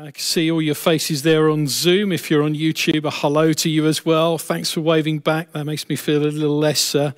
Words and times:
I 0.00 0.12
can 0.12 0.22
see 0.22 0.50
all 0.50 0.62
your 0.62 0.74
faces 0.74 1.24
there 1.24 1.50
on 1.50 1.66
Zoom. 1.66 2.10
If 2.10 2.30
you're 2.30 2.42
on 2.42 2.54
YouTube, 2.54 3.04
a 3.04 3.10
hello 3.10 3.52
to 3.52 3.68
you 3.68 3.86
as 3.86 4.02
well. 4.02 4.38
Thanks 4.38 4.72
for 4.72 4.80
waving 4.80 5.18
back. 5.18 5.52
That 5.52 5.64
makes 5.64 5.90
me 5.90 5.96
feel 5.96 6.22
a 6.22 6.24
little 6.24 6.58
less 6.58 6.94
uh, 6.94 7.12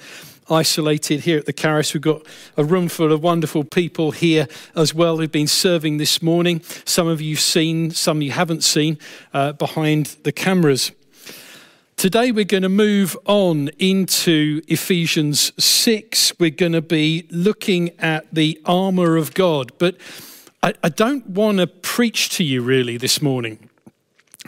isolated 0.51 1.21
here 1.21 1.39
at 1.39 1.47
the 1.47 1.53
Caris. 1.53 1.95
We've 1.95 2.03
got 2.03 2.27
a 2.57 2.65
room 2.65 2.89
full 2.89 3.13
of 3.13 3.23
wonderful 3.23 3.63
people 3.63 4.11
here 4.11 4.49
as 4.75 4.93
well 4.93 5.19
who've 5.19 5.31
been 5.31 5.47
serving 5.47 5.99
this 5.99 6.21
morning. 6.23 6.61
Some 6.85 7.07
of 7.07 7.21
you've 7.21 7.39
seen, 7.39 7.93
some 7.93 8.21
you 8.21 8.33
haven't 8.33 8.65
seen 8.65 8.99
uh, 9.33 9.53
behind 9.53 10.17
the 10.25 10.33
cameras. 10.33 10.91
Today 11.97 12.33
we're 12.33 12.45
going 12.45 12.65
to 12.65 12.69
move 12.69 13.17
on 13.27 13.69
into 13.79 14.61
Ephesians 14.67 15.53
6. 15.63 16.33
We're 16.41 16.51
going 16.51 16.73
to 16.73 16.83
be 16.83 17.29
looking 17.31 17.91
at 18.01 18.27
the 18.35 18.61
armour 18.65 19.17
of 19.17 19.35
God. 19.35 19.71
But 19.79 19.99
I, 20.63 20.75
I 20.85 20.89
don't 20.91 21.27
want 21.27 21.59
to 21.59 21.67
preach 21.67 22.29
to 22.37 22.45
you 22.45 22.63
really 22.63 22.97
this 22.97 23.21
morning. 23.21 23.69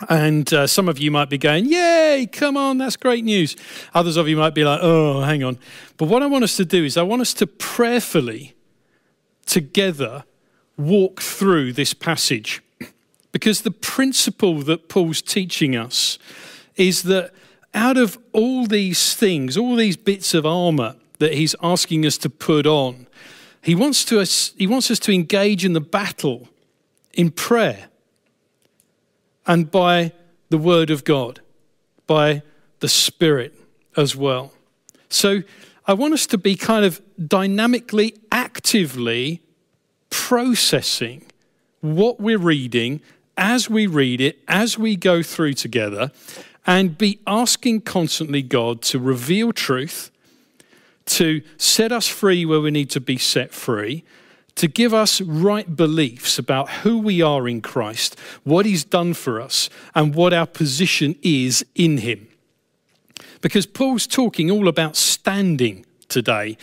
And 0.09 0.53
uh, 0.53 0.67
some 0.67 0.89
of 0.89 0.99
you 0.99 1.11
might 1.11 1.29
be 1.29 1.39
going, 1.39 1.67
Yay, 1.67 2.29
come 2.31 2.57
on, 2.57 2.79
that's 2.79 2.97
great 2.97 3.25
news. 3.25 3.57
Others 3.95 4.17
of 4.17 4.29
you 4.29 4.37
might 4.37 4.55
be 4.55 4.65
like, 4.65 4.81
Oh, 4.83 5.23
hang 5.23 5.43
on. 5.43 5.59
But 5.97 6.07
what 6.07 6.23
I 6.23 6.27
want 6.27 6.45
us 6.45 6.57
to 6.57 6.65
do 6.65 6.85
is, 6.85 6.97
I 6.97 7.03
want 7.03 7.23
us 7.23 7.35
to 7.35 7.47
prayerfully 7.47 8.55
together 9.47 10.25
walk 10.77 11.21
through 11.21 11.73
this 11.73 11.95
passage. 11.95 12.63
Because 13.33 13.63
the 13.63 13.71
principle 13.71 14.63
that 14.63 14.89
Paul's 14.89 15.21
teaching 15.21 15.75
us 15.75 16.19
is 16.77 17.03
that 17.05 17.33
out 17.73 17.97
of 17.97 18.19
all 18.33 18.67
these 18.67 19.15
things, 19.15 19.57
all 19.57 19.75
these 19.75 19.97
bits 19.97 20.35
of 20.35 20.47
armor 20.47 20.95
that 21.19 21.35
he's 21.35 21.57
asking 21.63 22.07
us 22.07 22.17
to 22.19 22.31
put 22.31 22.67
on, 22.67 23.09
he 23.65 23.75
wants, 23.75 24.05
to, 24.07 24.23
he 24.59 24.67
wants 24.67 24.91
us 24.91 24.99
to 25.01 25.13
engage 25.13 25.65
in 25.65 25.73
the 25.73 25.81
battle 25.81 26.49
in 27.15 27.31
prayer 27.31 27.87
and 29.47 29.71
by 29.71 30.13
the 30.51 30.59
Word 30.59 30.91
of 30.91 31.05
God, 31.05 31.41
by 32.07 32.43
the 32.81 32.89
Spirit 32.89 33.55
as 33.97 34.15
well. 34.15 34.53
So 35.09 35.43
I 35.87 35.95
want 35.95 36.13
us 36.13 36.27
to 36.29 36.39
be 36.39 36.57
kind 36.57 36.85
of 36.85 37.01
dynamically, 37.27 38.15
actively 38.31 39.43
processing 40.11 41.25
what 41.81 42.21
we're 42.21 42.39
reading 42.39 43.01
as 43.37 43.71
we 43.71 43.87
read 43.87 44.21
it, 44.21 44.41
as 44.47 44.79
we 44.79 44.95
go 44.95 45.23
through 45.23 45.55
together, 45.55 46.13
and 46.67 46.99
be 46.99 47.19
asking 47.27 47.81
constantly 47.81 48.43
God 48.43 48.83
to 48.83 48.99
reveal 48.99 49.53
truth 49.53 50.11
to 51.07 51.43
set 51.57 51.93
us 51.93 52.09
free 52.09 52.45
where 52.45 52.61
we 52.61 52.71
need 52.71 52.91
to 52.91 53.01
be 53.01 53.19
set 53.19 53.53
free, 53.53 54.05
to 54.57 54.69
give 54.69 54.95
us 54.95 55.21
right 55.21 55.75
beliefs 55.75 56.39
about 56.39 56.71
who 56.71 56.99
we 56.99 57.21
are 57.21 57.49
in 57.49 57.61
Christ, 57.61 58.19
what 58.45 58.67
He's 58.67 58.85
done 58.85 59.15
for 59.15 59.41
us, 59.41 59.69
and 59.95 60.15
what 60.15 60.33
our 60.33 60.47
position 60.47 61.17
is 61.23 61.65
in 61.75 61.99
Him. 61.99 62.29
Because 63.41 63.67
Paul's 63.67 64.07
talking 64.07 64.51
all 64.51 64.69
about 64.69 64.97
standing 64.97 65.85
today. 66.09 66.57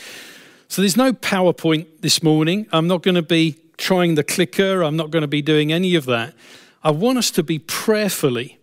So 0.68 0.82
there's 0.82 0.98
no 0.98 1.14
PowerPoint 1.14 1.86
this 2.00 2.24
morning. 2.24 2.66
I'm 2.72 2.88
not 2.88 3.04
going 3.04 3.16
to 3.16 3.22
be 3.22 3.58
trying 3.78 4.16
the 4.16 4.24
clicker, 4.24 4.84
I'm 4.84 4.96
not 4.96 5.10
going 5.10 5.22
to 5.22 5.28
be 5.28 5.42
doing 5.42 5.72
any 5.74 5.96
of 5.96 6.06
that. 6.06 6.34
I 6.84 6.92
want 6.92 7.18
us 7.18 7.32
to 7.32 7.44
be 7.44 7.60
prayerfully 7.60 8.60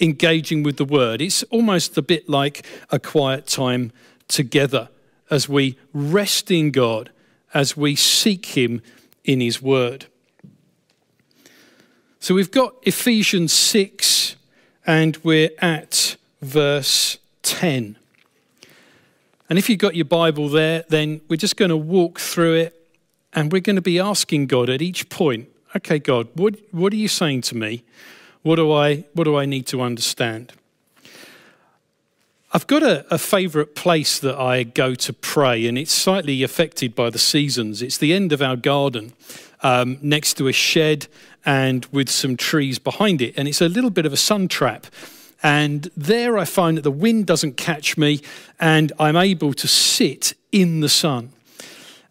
engaging 0.00 0.62
with 0.62 0.78
the 0.78 0.84
Word. 0.84 1.20
It's 1.20 1.42
almost 1.44 1.96
a 1.96 2.02
bit 2.02 2.28
like 2.28 2.66
a 2.90 2.98
quiet 2.98 3.46
time 3.46 3.92
together 4.26 4.88
as 5.30 5.48
we 5.48 5.78
rest 5.92 6.50
in 6.50 6.70
God, 6.70 7.10
as 7.52 7.76
we 7.76 7.96
seek 7.96 8.46
Him 8.46 8.82
in 9.24 9.40
His 9.40 9.60
Word. 9.62 10.06
So 12.20 12.34
we've 12.34 12.50
got 12.50 12.74
Ephesians 12.82 13.52
6, 13.52 14.36
and 14.86 15.16
we're 15.18 15.50
at 15.58 16.16
verse 16.40 17.18
10. 17.42 17.96
And 19.48 19.58
if 19.58 19.68
you've 19.68 19.78
got 19.78 19.94
your 19.94 20.06
Bible 20.06 20.48
there, 20.48 20.84
then 20.88 21.20
we're 21.28 21.36
just 21.36 21.56
going 21.56 21.68
to 21.68 21.76
walk 21.76 22.18
through 22.18 22.54
it 22.54 22.80
and 23.34 23.52
we're 23.52 23.60
going 23.60 23.76
to 23.76 23.82
be 23.82 23.98
asking 23.98 24.46
God 24.46 24.70
at 24.70 24.80
each 24.80 25.08
point, 25.08 25.48
okay, 25.76 25.98
God, 25.98 26.28
what, 26.34 26.56
what 26.70 26.92
are 26.92 26.96
you 26.96 27.08
saying 27.08 27.42
to 27.42 27.56
me? 27.56 27.84
What 28.42 28.56
do, 28.56 28.72
I, 28.72 29.04
what 29.12 29.24
do 29.24 29.36
I 29.36 29.44
need 29.44 29.66
to 29.68 29.82
understand? 29.82 30.52
I've 32.54 32.68
got 32.68 32.84
a, 32.84 33.04
a 33.12 33.18
favourite 33.18 33.74
place 33.74 34.20
that 34.20 34.38
I 34.38 34.62
go 34.62 34.94
to 34.94 35.12
pray, 35.12 35.66
and 35.66 35.76
it's 35.76 35.90
slightly 35.90 36.44
affected 36.44 36.94
by 36.94 37.10
the 37.10 37.18
seasons. 37.18 37.82
It's 37.82 37.98
the 37.98 38.12
end 38.12 38.32
of 38.32 38.40
our 38.40 38.54
garden, 38.54 39.12
um, 39.64 39.98
next 40.00 40.34
to 40.34 40.46
a 40.46 40.52
shed 40.52 41.08
and 41.44 41.84
with 41.86 42.08
some 42.08 42.36
trees 42.36 42.78
behind 42.78 43.20
it, 43.20 43.34
and 43.36 43.48
it's 43.48 43.60
a 43.60 43.68
little 43.68 43.90
bit 43.90 44.06
of 44.06 44.12
a 44.12 44.16
sun 44.16 44.46
trap. 44.46 44.86
And 45.42 45.90
there 45.96 46.38
I 46.38 46.44
find 46.44 46.76
that 46.76 46.82
the 46.82 46.92
wind 46.92 47.26
doesn't 47.26 47.56
catch 47.56 47.98
me, 47.98 48.20
and 48.60 48.92
I'm 49.00 49.16
able 49.16 49.52
to 49.54 49.66
sit 49.66 50.34
in 50.52 50.78
the 50.78 50.88
sun. 50.88 51.32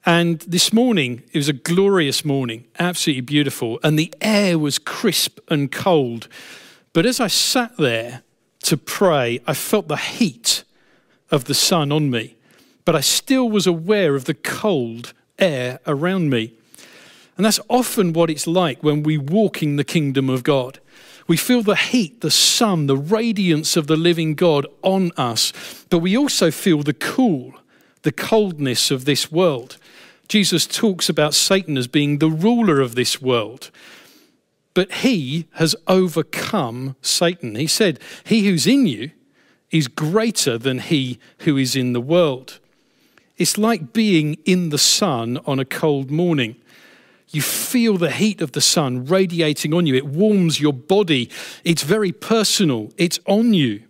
And 0.05 0.39
this 0.41 0.73
morning, 0.73 1.23
it 1.31 1.37
was 1.37 1.47
a 1.47 1.53
glorious 1.53 2.25
morning, 2.25 2.65
absolutely 2.79 3.21
beautiful, 3.21 3.79
and 3.81 3.97
the 3.97 4.13
air 4.19 4.59
was 4.59 4.77
crisp 4.77 5.39
and 5.47 5.71
cold. 5.71 6.27
But 6.91 7.05
as 7.05 7.21
I 7.21 7.27
sat 7.27 7.77
there, 7.77 8.23
to 8.63 8.77
pray, 8.77 9.39
I 9.45 9.53
felt 9.53 9.87
the 9.87 9.97
heat 9.97 10.63
of 11.31 11.45
the 11.45 11.53
sun 11.53 11.91
on 11.91 12.09
me, 12.09 12.35
but 12.85 12.95
I 12.95 13.01
still 13.01 13.49
was 13.49 13.67
aware 13.67 14.15
of 14.15 14.25
the 14.25 14.33
cold 14.33 15.13
air 15.39 15.79
around 15.85 16.29
me. 16.29 16.53
And 17.35 17.45
that's 17.45 17.59
often 17.69 18.13
what 18.13 18.29
it's 18.29 18.47
like 18.47 18.83
when 18.83 19.03
we 19.03 19.17
walk 19.17 19.63
in 19.63 19.75
the 19.75 19.83
kingdom 19.83 20.29
of 20.29 20.43
God. 20.43 20.79
We 21.27 21.37
feel 21.37 21.63
the 21.63 21.75
heat, 21.75 22.21
the 22.21 22.31
sun, 22.31 22.87
the 22.87 22.97
radiance 22.97 23.77
of 23.77 23.87
the 23.87 23.95
living 23.95 24.35
God 24.35 24.67
on 24.81 25.11
us, 25.17 25.53
but 25.89 25.99
we 25.99 26.17
also 26.17 26.51
feel 26.51 26.83
the 26.83 26.93
cool, 26.93 27.53
the 28.01 28.11
coldness 28.11 28.91
of 28.91 29.05
this 29.05 29.31
world. 29.31 29.77
Jesus 30.27 30.67
talks 30.67 31.09
about 31.09 31.33
Satan 31.33 31.77
as 31.77 31.87
being 31.87 32.19
the 32.19 32.29
ruler 32.29 32.81
of 32.81 32.95
this 32.95 33.21
world. 33.21 33.71
But 34.73 34.91
he 34.91 35.47
has 35.53 35.75
overcome 35.87 36.95
Satan. 37.01 37.55
He 37.55 37.67
said, 37.67 37.99
He 38.25 38.45
who's 38.45 38.65
in 38.65 38.87
you 38.87 39.11
is 39.71 39.87
greater 39.87 40.57
than 40.57 40.79
he 40.79 41.19
who 41.39 41.57
is 41.57 41.75
in 41.75 41.93
the 41.93 42.01
world. 42.01 42.59
It's 43.37 43.57
like 43.57 43.93
being 43.93 44.35
in 44.45 44.69
the 44.69 44.77
sun 44.77 45.39
on 45.45 45.59
a 45.59 45.65
cold 45.65 46.11
morning. 46.11 46.55
You 47.29 47.41
feel 47.41 47.97
the 47.97 48.11
heat 48.11 48.41
of 48.41 48.51
the 48.51 48.61
sun 48.61 49.05
radiating 49.05 49.73
on 49.73 49.87
you. 49.87 49.95
It 49.95 50.05
warms 50.05 50.61
your 50.61 50.73
body. 50.73 51.29
It's 51.63 51.81
very 51.81 52.11
personal. 52.11 52.91
It's 52.95 53.19
on 53.25 53.55
you. 53.55 53.83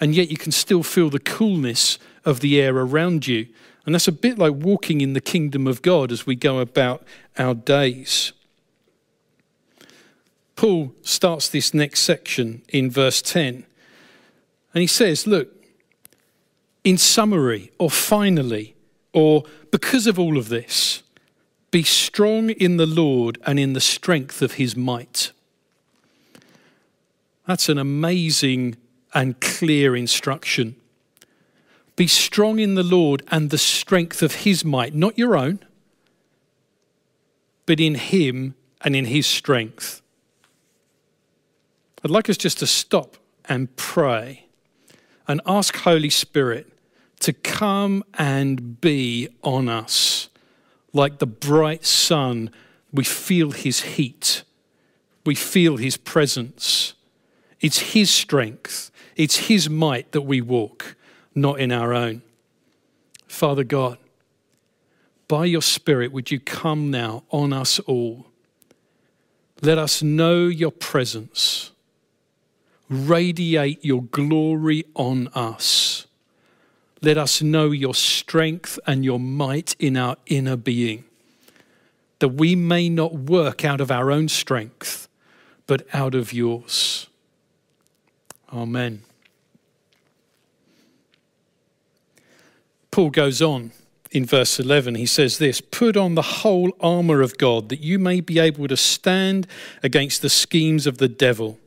And 0.00 0.14
yet 0.14 0.30
you 0.30 0.38
can 0.38 0.50
still 0.50 0.82
feel 0.82 1.10
the 1.10 1.18
coolness 1.18 1.98
of 2.24 2.40
the 2.40 2.58
air 2.58 2.74
around 2.74 3.26
you. 3.26 3.48
And 3.84 3.94
that's 3.94 4.08
a 4.08 4.12
bit 4.12 4.38
like 4.38 4.54
walking 4.54 5.02
in 5.02 5.12
the 5.12 5.20
kingdom 5.20 5.66
of 5.66 5.82
God 5.82 6.10
as 6.10 6.26
we 6.26 6.34
go 6.34 6.58
about 6.58 7.02
our 7.38 7.54
days. 7.54 8.32
Paul 10.60 10.92
starts 11.00 11.48
this 11.48 11.72
next 11.72 12.00
section 12.00 12.60
in 12.68 12.90
verse 12.90 13.22
10. 13.22 13.64
And 14.74 14.80
he 14.82 14.86
says, 14.86 15.26
Look, 15.26 15.48
in 16.84 16.98
summary, 16.98 17.72
or 17.78 17.90
finally, 17.90 18.74
or 19.14 19.44
because 19.70 20.06
of 20.06 20.18
all 20.18 20.36
of 20.36 20.50
this, 20.50 21.02
be 21.70 21.82
strong 21.82 22.50
in 22.50 22.76
the 22.76 22.84
Lord 22.84 23.38
and 23.46 23.58
in 23.58 23.72
the 23.72 23.80
strength 23.80 24.42
of 24.42 24.52
his 24.52 24.76
might. 24.76 25.32
That's 27.46 27.70
an 27.70 27.78
amazing 27.78 28.76
and 29.14 29.40
clear 29.40 29.96
instruction. 29.96 30.76
Be 31.96 32.06
strong 32.06 32.58
in 32.58 32.74
the 32.74 32.82
Lord 32.82 33.22
and 33.28 33.48
the 33.48 33.56
strength 33.56 34.22
of 34.22 34.34
his 34.34 34.62
might, 34.62 34.94
not 34.94 35.16
your 35.16 35.38
own, 35.38 35.60
but 37.64 37.80
in 37.80 37.94
him 37.94 38.56
and 38.82 38.94
in 38.94 39.06
his 39.06 39.26
strength. 39.26 40.02
I'd 42.02 42.10
like 42.10 42.30
us 42.30 42.38
just 42.38 42.58
to 42.58 42.66
stop 42.66 43.18
and 43.46 43.74
pray 43.76 44.46
and 45.28 45.40
ask 45.44 45.76
Holy 45.76 46.08
Spirit 46.08 46.72
to 47.20 47.34
come 47.34 48.02
and 48.14 48.80
be 48.80 49.28
on 49.42 49.68
us 49.68 50.30
like 50.94 51.18
the 51.18 51.26
bright 51.26 51.84
sun. 51.84 52.50
We 52.90 53.04
feel 53.04 53.50
his 53.50 53.82
heat, 53.82 54.44
we 55.26 55.34
feel 55.34 55.76
his 55.76 55.96
presence. 55.96 56.94
It's 57.60 57.92
his 57.92 58.10
strength, 58.10 58.90
it's 59.16 59.48
his 59.48 59.68
might 59.68 60.12
that 60.12 60.22
we 60.22 60.40
walk, 60.40 60.96
not 61.34 61.60
in 61.60 61.70
our 61.70 61.92
own. 61.92 62.22
Father 63.28 63.64
God, 63.64 63.98
by 65.28 65.44
your 65.44 65.60
Spirit, 65.60 66.10
would 66.10 66.30
you 66.30 66.40
come 66.40 66.90
now 66.90 67.24
on 67.28 67.52
us 67.52 67.78
all? 67.80 68.26
Let 69.60 69.76
us 69.76 70.02
know 70.02 70.46
your 70.46 70.72
presence 70.72 71.72
radiate 72.90 73.84
your 73.84 74.02
glory 74.02 74.84
on 74.94 75.28
us. 75.28 76.06
Let 77.00 77.16
us 77.16 77.40
know 77.40 77.70
your 77.70 77.94
strength 77.94 78.78
and 78.86 79.04
your 79.04 79.20
might 79.20 79.74
in 79.78 79.96
our 79.96 80.16
inner 80.26 80.56
being, 80.56 81.04
that 82.18 82.30
we 82.30 82.54
may 82.54 82.90
not 82.90 83.14
work 83.14 83.64
out 83.64 83.80
of 83.80 83.90
our 83.90 84.10
own 84.10 84.28
strength, 84.28 85.08
but 85.66 85.86
out 85.94 86.14
of 86.14 86.32
yours. 86.32 87.06
Amen. 88.52 89.02
Paul 92.90 93.10
goes 93.10 93.40
on 93.40 93.70
in 94.10 94.24
verse 94.24 94.58
11. 94.58 94.96
He 94.96 95.06
says 95.06 95.38
this 95.38 95.60
Put 95.60 95.96
on 95.96 96.16
the 96.16 96.22
whole 96.22 96.72
armour 96.80 97.22
of 97.22 97.38
God, 97.38 97.68
that 97.68 97.80
you 97.80 97.98
may 97.98 98.20
be 98.20 98.38
able 98.38 98.68
to 98.68 98.76
stand 98.76 99.46
against 99.82 100.22
the 100.22 100.28
schemes 100.28 100.86
of 100.86 100.98
the 100.98 101.08
devil. 101.08 101.58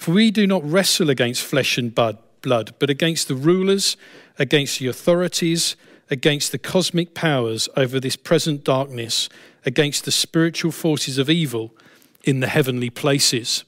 For 0.00 0.12
we 0.12 0.30
do 0.30 0.46
not 0.46 0.64
wrestle 0.64 1.10
against 1.10 1.42
flesh 1.42 1.76
and 1.76 1.94
blood, 1.94 2.74
but 2.78 2.88
against 2.88 3.28
the 3.28 3.34
rulers, 3.34 3.98
against 4.38 4.78
the 4.78 4.86
authorities, 4.86 5.76
against 6.08 6.52
the 6.52 6.58
cosmic 6.58 7.12
powers 7.12 7.68
over 7.76 8.00
this 8.00 8.16
present 8.16 8.64
darkness, 8.64 9.28
against 9.66 10.06
the 10.06 10.10
spiritual 10.10 10.72
forces 10.72 11.18
of 11.18 11.28
evil 11.28 11.74
in 12.24 12.40
the 12.40 12.46
heavenly 12.46 12.88
places. 12.88 13.64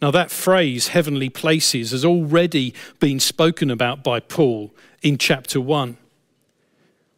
Now, 0.00 0.12
that 0.12 0.30
phrase, 0.30 0.86
heavenly 0.86 1.28
places, 1.28 1.90
has 1.90 2.04
already 2.04 2.72
been 3.00 3.18
spoken 3.18 3.72
about 3.72 4.04
by 4.04 4.20
Paul 4.20 4.72
in 5.02 5.18
chapter 5.18 5.60
1. 5.60 5.96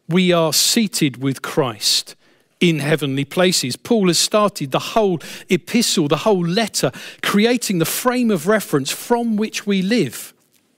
We 0.09 0.31
are 0.31 0.51
seated 0.51 1.21
with 1.21 1.43
Christ 1.43 2.15
in 2.59 2.79
heavenly 2.79 3.25
places. 3.25 3.75
Paul 3.75 4.07
has 4.07 4.17
started 4.17 4.71
the 4.71 4.79
whole 4.79 5.19
epistle, 5.49 6.07
the 6.07 6.17
whole 6.17 6.45
letter, 6.45 6.91
creating 7.21 7.79
the 7.79 7.85
frame 7.85 8.31
of 8.31 8.47
reference 8.47 8.91
from 8.91 9.35
which 9.35 9.67
we 9.67 9.81
live. 9.81 10.33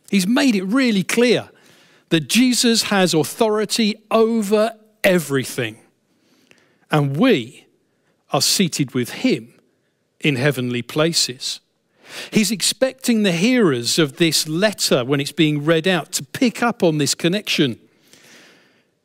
He's 0.10 0.28
made 0.28 0.56
it 0.56 0.64
really 0.64 1.04
clear 1.04 1.50
that 2.10 2.28
Jesus 2.28 2.84
has 2.84 3.14
authority 3.14 3.96
over 4.10 4.74
everything, 5.04 5.78
and 6.92 7.16
we 7.16 7.68
are 8.31 8.42
seated 8.42 8.94
with 8.94 9.10
him 9.10 9.54
in 10.20 10.36
heavenly 10.36 10.81
places. 10.81 11.62
He's 12.31 12.52
expecting 12.52 13.24
the 13.24 13.31
hearers 13.31 14.00
of 14.00 14.18
this 14.18 14.48
letter, 14.48 15.06
when 15.06 15.20
it's 15.20 15.31
being 15.31 15.64
read 15.64 15.88
out, 15.88 16.12
to 16.14 16.24
pick 16.24 16.64
up 16.64 16.81
on 16.84 16.98
this 16.98 17.14
connection. 17.14 17.80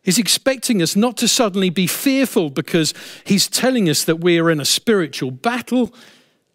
He's 0.05 0.19
expecting 0.19 0.83
us 0.83 0.95
not 0.95 1.17
to 1.17 1.29
suddenly 1.29 1.71
be 1.71 1.87
fearful 1.87 2.51
because 2.51 2.93
he's 3.25 3.49
telling 3.49 3.89
us 3.89 4.05
that 4.05 4.21
we're 4.21 4.51
in 4.51 4.61
a 4.61 4.65
spiritual 4.67 5.31
battle. 5.31 5.95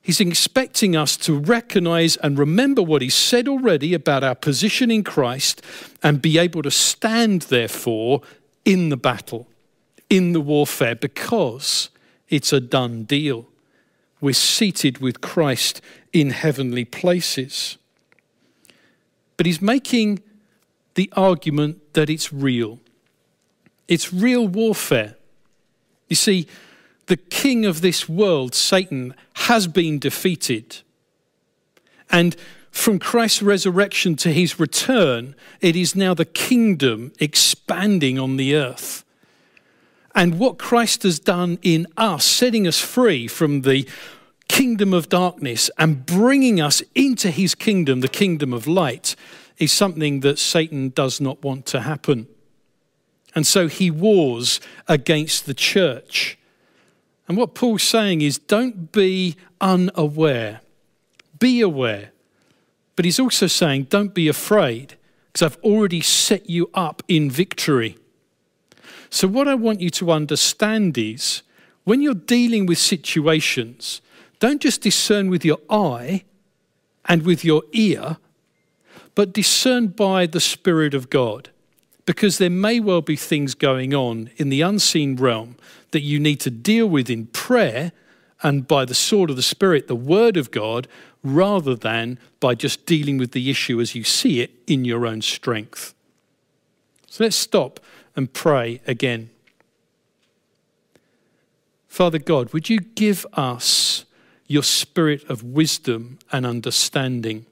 He's 0.03 0.19
expecting 0.19 0.95
us 0.95 1.17
to 1.17 1.33
recognize 1.33 2.15
and 2.17 2.37
remember 2.37 2.83
what 2.83 3.01
he 3.01 3.09
said 3.09 3.47
already 3.47 3.95
about 3.95 4.23
our 4.23 4.35
position 4.35 4.91
in 4.91 5.03
Christ 5.03 5.63
and 6.03 6.21
be 6.21 6.37
able 6.37 6.61
to 6.61 6.69
stand, 6.69 7.43
therefore, 7.43 8.21
in 8.65 8.89
the 8.89 8.97
battle, 8.97 9.47
in 10.11 10.33
the 10.33 10.41
warfare, 10.41 10.95
because 10.95 11.89
it's 12.29 12.53
a 12.53 12.59
done 12.59 13.03
deal. 13.03 13.47
We're 14.21 14.33
seated 14.33 14.99
with 14.99 15.21
Christ 15.21 15.81
in 16.13 16.29
heavenly 16.29 16.85
places. 16.85 17.79
But 19.37 19.47
he's 19.47 19.61
making 19.61 20.21
the 20.93 21.11
argument 21.15 21.93
that 21.93 22.11
it's 22.11 22.31
real. 22.31 22.79
It's 23.89 24.13
real 24.13 24.47
warfare. 24.47 25.15
You 26.07 26.15
see, 26.15 26.47
the 27.07 27.17
king 27.17 27.65
of 27.65 27.81
this 27.81 28.07
world, 28.07 28.53
Satan, 28.53 29.15
has 29.33 29.67
been 29.67 29.97
defeated. 29.97 30.77
And 32.11 32.35
from 32.69 32.99
Christ's 32.99 33.41
resurrection 33.41 34.15
to 34.17 34.31
his 34.31 34.59
return, 34.59 35.35
it 35.59 35.75
is 35.75 35.95
now 35.95 36.13
the 36.13 36.23
kingdom 36.23 37.11
expanding 37.19 38.19
on 38.19 38.37
the 38.37 38.55
earth. 38.55 39.03
And 40.13 40.37
what 40.37 40.59
Christ 40.59 41.01
has 41.01 41.19
done 41.19 41.57
in 41.63 41.87
us, 41.97 42.25
setting 42.25 42.67
us 42.67 42.79
free 42.79 43.27
from 43.27 43.61
the 43.61 43.89
kingdom 44.47 44.93
of 44.93 45.09
darkness 45.09 45.71
and 45.79 46.05
bringing 46.05 46.61
us 46.61 46.83
into 46.93 47.31
his 47.31 47.55
kingdom, 47.55 48.01
the 48.01 48.07
kingdom 48.07 48.53
of 48.53 48.67
light, 48.67 49.15
is 49.57 49.71
something 49.73 50.19
that 50.19 50.37
Satan 50.37 50.89
does 50.89 51.19
not 51.19 51.43
want 51.43 51.65
to 51.67 51.81
happen. 51.81 52.27
And 53.35 53.45
so 53.45 53.67
he 53.67 53.91
wars 53.91 54.59
against 54.87 55.45
the 55.45 55.53
church. 55.53 56.37
And 57.27 57.37
what 57.37 57.53
Paul's 57.53 57.83
saying 57.83 58.21
is 58.21 58.39
don't 58.39 58.91
be 58.91 59.35
unaware, 59.61 60.61
be 61.37 61.61
aware. 61.61 62.11
But 62.95 63.05
he's 63.05 63.19
also 63.19 63.47
saying 63.47 63.83
don't 63.83 64.13
be 64.13 64.27
afraid, 64.27 64.97
because 65.27 65.43
I've 65.43 65.63
already 65.63 66.01
set 66.01 66.49
you 66.49 66.69
up 66.73 67.03
in 67.07 67.29
victory. 67.29 67.97
So, 69.11 69.27
what 69.27 69.47
I 69.47 69.55
want 69.55 69.79
you 69.79 69.89
to 69.91 70.11
understand 70.11 70.97
is 70.97 71.43
when 71.83 72.01
you're 72.01 72.13
dealing 72.13 72.65
with 72.65 72.77
situations, 72.77 74.01
don't 74.39 74.61
just 74.61 74.81
discern 74.81 75.29
with 75.29 75.45
your 75.45 75.59
eye 75.69 76.23
and 77.05 77.23
with 77.23 77.45
your 77.45 77.63
ear, 77.73 78.17
but 79.15 79.33
discern 79.33 79.87
by 79.87 80.25
the 80.25 80.39
Spirit 80.39 80.93
of 80.93 81.09
God 81.09 81.49
because 82.09 82.39
there 82.39 82.49
may 82.49 82.79
well 82.79 83.01
be 83.01 83.15
things 83.15 83.53
going 83.53 83.93
on 83.93 84.31
in 84.37 84.49
the 84.49 84.61
unseen 84.61 85.15
realm 85.15 85.55
that 85.91 86.01
you 86.01 86.19
need 86.19 86.39
to 86.39 86.49
deal 86.49 86.87
with 86.87 87.07
in 87.07 87.27
prayer 87.27 87.91
and 88.41 88.67
by 88.67 88.83
the 88.83 88.95
sword 88.95 89.29
of 89.29 89.35
the 89.35 89.43
Spirit, 89.43 89.87
the 89.87 89.93
Word 89.93 90.35
of 90.35 90.49
God, 90.49 90.87
rather 91.23 91.75
than 91.75 92.17
by 92.39 92.55
just 92.55 92.87
dealing 92.87 93.19
with 93.19 93.31
the 93.31 93.51
issue 93.51 93.79
as 93.79 93.93
you 93.93 94.03
see 94.03 94.41
it 94.41 94.49
in 94.65 94.85
your 94.85 95.05
own 95.05 95.21
strength. 95.21 95.93
So 97.05 97.25
let's 97.25 97.35
stop 97.35 97.79
and 98.15 98.33
pray 98.33 98.81
again. 98.87 99.29
Father 101.87 102.17
God, 102.17 102.53
would 102.53 102.69
you 102.69 102.79
give 102.79 103.23
us 103.33 104.05
your 104.47 104.63
spirit 104.63 105.29
of 105.29 105.43
wisdom 105.43 106.17
and 106.31 106.43
understanding? 106.43 107.45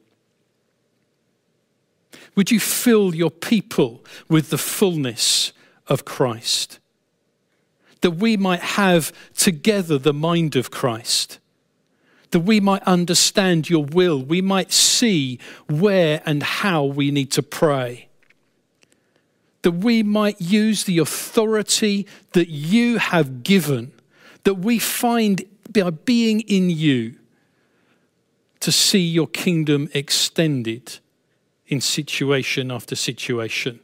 Would 2.37 2.51
you 2.51 2.59
fill 2.59 3.15
your 3.15 3.31
people 3.31 4.05
with 4.29 4.51
the 4.51 4.59
fullness 4.59 5.53
of 5.87 6.05
Christ? 6.05 6.77
That 8.01 8.11
we 8.11 8.37
might 8.37 8.59
have 8.59 9.11
together 9.35 9.97
the 9.97 10.13
mind 10.13 10.55
of 10.55 10.69
Christ. 10.69 11.39
That 12.29 12.41
we 12.41 12.59
might 12.59 12.83
understand 12.83 13.71
your 13.71 13.83
will. 13.83 14.21
We 14.21 14.41
might 14.41 14.71
see 14.71 15.39
where 15.67 16.21
and 16.27 16.43
how 16.43 16.83
we 16.85 17.09
need 17.09 17.31
to 17.31 17.41
pray. 17.41 18.07
That 19.63 19.71
we 19.71 20.03
might 20.03 20.39
use 20.39 20.83
the 20.83 20.99
authority 20.99 22.05
that 22.33 22.49
you 22.49 22.99
have 22.99 23.41
given. 23.41 23.93
That 24.43 24.59
we 24.59 24.77
find 24.77 25.43
by 25.73 25.89
being 25.89 26.41
in 26.41 26.69
you 26.69 27.15
to 28.59 28.71
see 28.71 29.07
your 29.07 29.27
kingdom 29.27 29.89
extended 29.95 30.99
in 31.67 31.81
situation 31.81 32.71
after 32.71 32.95
situation. 32.95 33.79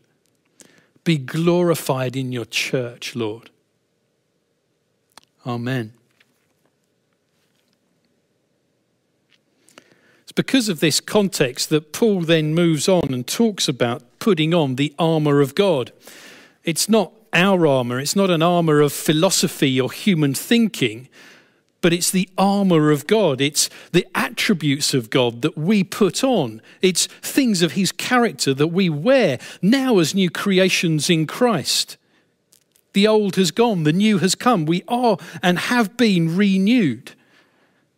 Be 1.04 1.18
glorified 1.18 2.16
in 2.16 2.32
your 2.32 2.46
church, 2.46 3.16
Lord. 3.16 3.50
Amen. 5.46 5.94
It's 10.22 10.32
because 10.32 10.70
of 10.70 10.80
this 10.80 11.02
context 11.02 11.70
that 11.70 11.92
Paul 11.92 12.22
then 12.22 12.56
moves 12.56 12.88
on 12.88 13.14
and 13.14 13.28
talks 13.28 13.68
about 13.68 14.02
putting 14.20 14.54
on 14.54 14.76
the 14.76 14.96
armour 14.98 15.42
of 15.42 15.54
God. 15.54 15.92
It's 16.64 16.88
not 16.88 17.12
our 17.34 17.68
armour, 17.68 18.00
it's 18.00 18.16
not 18.16 18.30
an 18.30 18.42
armour 18.42 18.80
of 18.80 18.94
philosophy 18.94 19.82
or 19.82 19.92
human 19.92 20.34
thinking 20.34 21.10
but 21.84 21.94
it's 21.94 22.10
the 22.10 22.30
armor 22.38 22.92
of 22.92 23.06
God. 23.08 23.42
It's 23.42 23.70
the 23.92 24.08
attributes 24.16 24.94
of 24.94 25.10
God 25.10 25.42
that 25.42 25.58
we 25.58 25.84
put 25.84 26.24
on. 26.24 26.62
It's 26.82 27.08
things 27.08 27.62
of 27.62 27.74
his 27.74 27.92
character 27.92 28.54
that 28.54 28.68
we 28.68 28.90
wear 28.90 29.38
now 29.62 30.00
as 30.00 30.16
new 30.16 30.30
creations 30.30 31.10
in 31.10 31.28
Christ. 31.28 31.98
The 32.94 33.06
old 33.06 33.36
has 33.36 33.52
gone, 33.52 33.84
the 33.84 33.92
new 33.92 34.20
has 34.20 34.34
come. 34.34 34.66
We 34.66 34.84
are 34.88 35.18
and 35.44 35.60
have 35.60 35.98
been 35.98 36.38
renewed. 36.38 37.16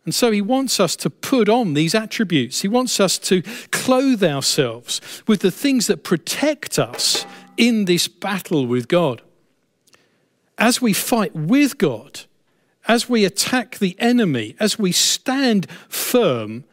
And 0.03 0.15
so 0.15 0.31
he 0.31 0.41
wants 0.41 0.79
us 0.79 0.95
to 0.97 1.09
put 1.11 1.47
on 1.47 1.75
these 1.75 1.93
attributes. 1.93 2.61
He 2.61 2.67
wants 2.67 2.99
us 2.99 3.19
to 3.19 3.43
clothe 3.71 4.23
ourselves 4.23 4.99
with 5.27 5.41
the 5.41 5.51
things 5.51 5.85
that 5.87 6.03
protect 6.03 6.79
us 6.79 7.27
in 7.55 7.85
this 7.85 8.07
battle 8.07 8.65
with 8.65 8.87
God. 8.87 9.21
As 10.57 10.81
we 10.81 10.93
fight 10.93 11.35
with 11.35 11.77
God, 11.77 12.21
as 12.87 13.09
we 13.09 13.25
attack 13.25 13.79
the 13.79 13.95
enemy, 13.99 14.55
as 14.59 14.77
we 14.77 14.91
stand 14.91 15.69
firm, 15.89 16.63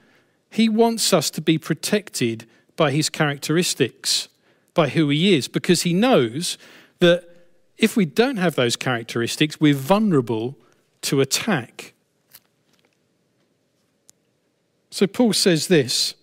he 0.51 0.69
wants 0.69 1.13
us 1.13 1.31
to 1.31 1.41
be 1.41 1.59
protected 1.59 2.47
by 2.77 2.91
his 2.91 3.09
characteristics, 3.09 4.29
by 4.75 4.89
who 4.89 5.09
he 5.09 5.35
is, 5.35 5.49
because 5.49 5.83
he 5.83 5.95
knows 5.95 6.59
that 6.99 7.25
if 7.79 7.97
we 7.97 8.05
don't 8.05 8.37
have 8.37 8.55
those 8.55 8.77
characteristics, 8.77 9.61
we're 9.61 9.75
vulnerable 9.75 10.57
to 11.03 11.21
attack. 11.21 11.95
So 14.91 15.07
Paul 15.07 15.33
says 15.33 15.69
this 15.69 16.15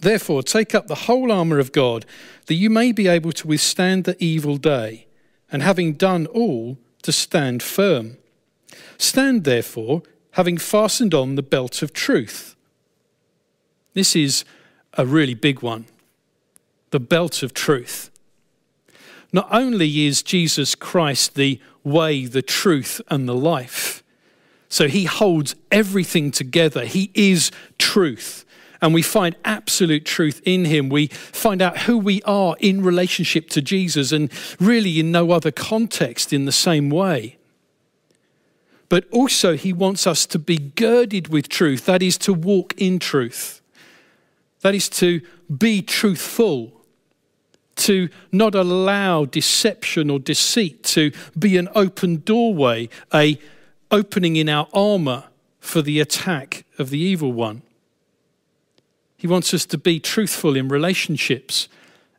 Therefore, 0.00 0.42
take 0.42 0.74
up 0.74 0.86
the 0.86 0.94
whole 0.94 1.32
armour 1.32 1.58
of 1.58 1.72
God, 1.72 2.06
that 2.46 2.54
you 2.54 2.70
may 2.70 2.92
be 2.92 3.08
able 3.08 3.32
to 3.32 3.48
withstand 3.48 4.04
the 4.04 4.22
evil 4.22 4.56
day, 4.56 5.06
and 5.50 5.62
having 5.62 5.94
done 5.94 6.26
all, 6.26 6.78
to 7.02 7.12
stand 7.12 7.62
firm. 7.62 8.16
Stand 8.98 9.44
therefore, 9.44 10.02
having 10.32 10.58
fastened 10.58 11.14
on 11.14 11.36
the 11.36 11.42
belt 11.42 11.82
of 11.82 11.92
truth. 11.92 12.56
This 13.92 14.16
is 14.16 14.44
a 14.94 15.06
really 15.06 15.34
big 15.34 15.62
one 15.62 15.86
the 16.90 17.00
belt 17.00 17.42
of 17.42 17.52
truth. 17.52 18.10
Not 19.32 19.48
only 19.50 20.06
is 20.06 20.22
Jesus 20.22 20.76
Christ 20.76 21.34
the 21.34 21.60
way, 21.82 22.24
the 22.24 22.40
truth, 22.40 23.00
and 23.08 23.28
the 23.28 23.34
life, 23.34 24.04
so 24.68 24.86
he 24.86 25.04
holds 25.04 25.56
everything 25.72 26.30
together. 26.30 26.84
He 26.84 27.10
is 27.14 27.50
truth. 27.78 28.44
And 28.80 28.92
we 28.92 29.02
find 29.02 29.34
absolute 29.44 30.04
truth 30.04 30.40
in 30.44 30.64
him. 30.66 30.88
We 30.88 31.06
find 31.08 31.62
out 31.62 31.78
who 31.78 31.96
we 31.96 32.22
are 32.22 32.56
in 32.60 32.82
relationship 32.82 33.48
to 33.50 33.62
Jesus 33.62 34.12
and 34.12 34.30
really 34.60 35.00
in 35.00 35.10
no 35.10 35.30
other 35.30 35.50
context 35.50 36.32
in 36.32 36.44
the 36.44 36.52
same 36.52 36.90
way. 36.90 37.36
But 38.94 39.08
also, 39.10 39.56
he 39.56 39.72
wants 39.72 40.06
us 40.06 40.24
to 40.26 40.38
be 40.38 40.56
girded 40.56 41.26
with 41.26 41.48
truth, 41.48 41.84
that 41.86 42.00
is, 42.00 42.16
to 42.18 42.32
walk 42.32 42.74
in 42.76 43.00
truth, 43.00 43.60
that 44.60 44.72
is, 44.72 44.88
to 44.90 45.20
be 45.58 45.82
truthful 45.82 46.80
to 47.74 48.08
not 48.30 48.54
allow 48.54 49.24
deception 49.24 50.10
or 50.10 50.20
deceit 50.20 50.84
to 50.84 51.10
be 51.36 51.56
an 51.56 51.68
open 51.74 52.18
doorway, 52.18 52.88
a 53.12 53.36
opening 53.90 54.36
in 54.36 54.48
our 54.48 54.68
armor 54.72 55.24
for 55.58 55.82
the 55.82 55.98
attack 55.98 56.64
of 56.78 56.90
the 56.90 57.00
evil 57.00 57.32
one. 57.32 57.62
He 59.16 59.26
wants 59.26 59.52
us 59.52 59.66
to 59.66 59.76
be 59.76 59.98
truthful 59.98 60.54
in 60.54 60.68
relationships 60.68 61.68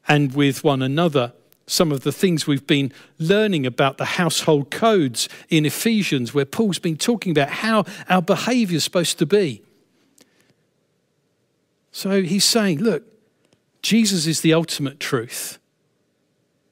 and 0.09 0.35
with 0.35 0.61
one 0.65 0.81
another. 0.81 1.31
Some 1.67 1.91
of 1.91 2.01
the 2.01 2.11
things 2.11 2.45
we've 2.45 2.67
been 2.67 2.93
learning 3.17 3.65
about 3.65 3.97
the 3.97 4.05
household 4.05 4.69
codes 4.69 5.27
in 5.49 5.65
Ephesians, 5.65 6.33
where 6.33 6.45
Paul's 6.45 6.79
been 6.79 6.97
talking 6.97 7.31
about 7.31 7.49
how 7.49 7.85
our 8.07 8.21
behavior 8.21 8.77
is 8.77 8.83
supposed 8.83 9.17
to 9.19 9.25
be. 9.25 9.63
So 11.91 12.21
he's 12.21 12.45
saying, 12.45 12.79
look, 12.79 13.03
Jesus 13.81 14.27
is 14.27 14.41
the 14.41 14.53
ultimate 14.53 14.99
truth. 14.99 15.57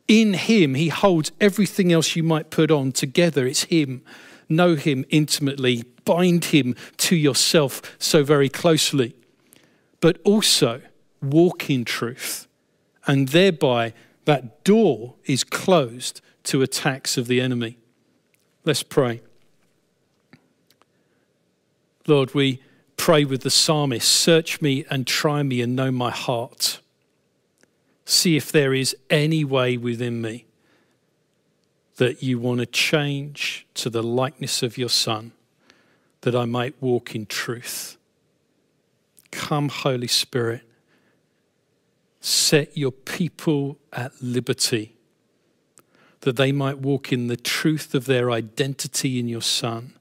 In 0.07 0.33
him, 0.33 0.75
he 0.75 0.89
holds 0.89 1.31
everything 1.39 1.91
else 1.91 2.15
you 2.15 2.23
might 2.23 2.49
put 2.49 2.69
on 2.69 2.91
together. 2.91 3.47
It's 3.47 3.63
him. 3.63 4.03
Know 4.49 4.75
him 4.75 5.05
intimately, 5.09 5.83
bind 6.05 6.45
him 6.45 6.75
to 6.97 7.15
yourself 7.15 7.81
so 7.97 8.23
very 8.23 8.49
closely, 8.49 9.15
but 10.01 10.19
also 10.23 10.81
walk 11.21 11.69
in 11.69 11.85
truth. 11.85 12.47
And 13.07 13.29
thereby, 13.29 13.93
that 14.25 14.63
door 14.63 15.15
is 15.25 15.43
closed 15.43 16.21
to 16.43 16.61
attacks 16.61 17.17
of 17.17 17.27
the 17.27 17.41
enemy. 17.41 17.77
Let's 18.65 18.83
pray. 18.83 19.21
Lord, 22.07 22.33
we 22.33 22.61
pray 22.97 23.25
with 23.25 23.41
the 23.41 23.49
psalmist 23.49 24.07
Search 24.07 24.61
me 24.61 24.85
and 24.89 25.07
try 25.07 25.43
me 25.43 25.61
and 25.61 25.75
know 25.75 25.91
my 25.91 26.11
heart 26.11 26.79
see 28.05 28.35
if 28.35 28.51
there 28.51 28.73
is 28.73 28.95
any 29.09 29.43
way 29.43 29.77
within 29.77 30.21
me 30.21 30.45
that 31.97 32.23
you 32.23 32.39
want 32.39 32.59
to 32.59 32.65
change 32.65 33.67
to 33.75 33.89
the 33.89 34.03
likeness 34.03 34.63
of 34.63 34.77
your 34.77 34.89
Son, 34.89 35.31
that 36.21 36.35
I 36.35 36.45
might 36.45 36.75
walk 36.81 37.15
in 37.15 37.25
truth. 37.25 37.97
Come, 39.31 39.69
Holy 39.69 40.07
Spirit, 40.07 40.61
set 42.25 42.77
your 42.77 42.91
people 42.91 43.77
at 43.91 44.13
liberty, 44.21 44.95
that 46.21 46.37
they 46.37 46.53
might 46.53 46.79
walk 46.79 47.11
in 47.11 47.27
the 47.27 47.35
truth 47.35 47.93
of 47.93 48.05
their 48.05 48.31
identity 48.31 49.19
in 49.19 49.27
your 49.27 49.41
Son, 49.41 49.91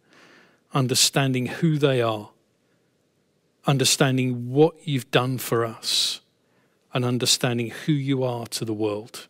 understanding 0.73 1.47
who 1.47 1.79
they 1.79 2.01
are, 2.01 2.31
understanding 3.67 4.53
what 4.53 4.77
you've 4.87 5.11
done 5.11 5.37
for 5.37 5.67
us 5.67 6.21
and 6.95 7.05
understanding 7.05 7.71
who 7.71 7.93
you 7.93 8.23
are 8.23 8.47
to 8.47 8.65
the 8.65 8.73
world. 8.73 9.27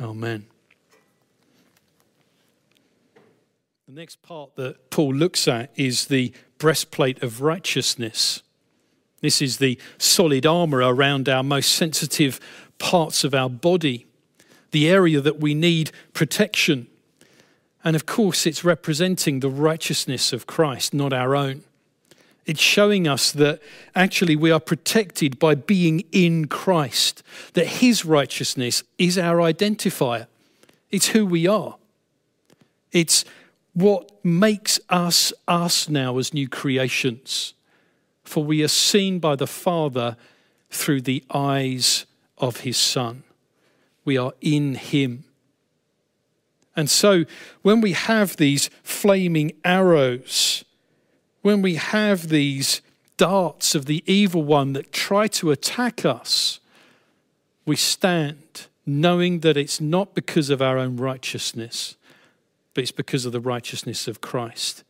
Amen. 0.00 0.46
The 3.86 3.94
next 3.94 4.20
part 4.22 4.56
that 4.56 4.90
Paul 4.90 5.14
looks 5.14 5.46
at 5.46 5.70
is 5.76 6.06
the 6.06 6.32
breastplate 6.58 7.22
of 7.22 7.40
righteousness. 7.40 8.42
This 9.20 9.42
is 9.42 9.58
the 9.58 9.78
solid 9.98 10.46
armor 10.46 10.78
around 10.78 11.28
our 11.28 11.42
most 11.42 11.72
sensitive 11.72 12.38
parts 12.78 13.24
of 13.24 13.34
our 13.34 13.50
body, 13.50 14.06
the 14.70 14.88
area 14.88 15.20
that 15.20 15.40
we 15.40 15.54
need 15.54 15.90
protection. 16.12 16.86
And 17.82 17.96
of 17.96 18.06
course, 18.06 18.46
it's 18.46 18.64
representing 18.64 19.40
the 19.40 19.50
righteousness 19.50 20.32
of 20.32 20.46
Christ, 20.46 20.94
not 20.94 21.12
our 21.12 21.34
own. 21.34 21.62
It's 22.46 22.60
showing 22.60 23.06
us 23.06 23.30
that 23.32 23.60
actually 23.94 24.34
we 24.34 24.50
are 24.50 24.60
protected 24.60 25.38
by 25.38 25.54
being 25.54 26.04
in 26.12 26.46
Christ, 26.46 27.22
that 27.52 27.66
His 27.66 28.04
righteousness 28.04 28.82
is 28.96 29.18
our 29.18 29.36
identifier. 29.36 30.26
It's 30.90 31.08
who 31.08 31.26
we 31.26 31.46
are. 31.46 31.76
It's 32.90 33.24
what 33.74 34.24
makes 34.24 34.80
us 34.88 35.32
us 35.46 35.88
now 35.88 36.16
as 36.18 36.32
new 36.32 36.48
creations. 36.48 37.52
For 38.28 38.44
we 38.44 38.62
are 38.62 38.68
seen 38.68 39.18
by 39.18 39.36
the 39.36 39.46
Father 39.46 40.16
through 40.70 41.00
the 41.00 41.24
eyes 41.32 42.04
of 42.36 42.58
His 42.58 42.76
Son. 42.76 43.22
We 44.04 44.18
are 44.18 44.34
in 44.40 44.74
Him. 44.74 45.24
And 46.76 46.90
so 46.90 47.24
when 47.62 47.80
we 47.80 47.92
have 47.92 48.36
these 48.36 48.68
flaming 48.82 49.52
arrows, 49.64 50.64
when 51.40 51.62
we 51.62 51.76
have 51.76 52.28
these 52.28 52.82
darts 53.16 53.74
of 53.74 53.86
the 53.86 54.04
evil 54.06 54.42
one 54.42 54.74
that 54.74 54.92
try 54.92 55.26
to 55.28 55.50
attack 55.50 56.04
us, 56.04 56.60
we 57.64 57.76
stand 57.76 58.66
knowing 58.84 59.40
that 59.40 59.56
it's 59.56 59.80
not 59.80 60.14
because 60.14 60.50
of 60.50 60.60
our 60.60 60.76
own 60.78 60.98
righteousness, 60.98 61.96
but 62.74 62.82
it's 62.82 62.92
because 62.92 63.24
of 63.24 63.32
the 63.32 63.40
righteousness 63.40 64.06
of 64.06 64.20
Christ. 64.20 64.84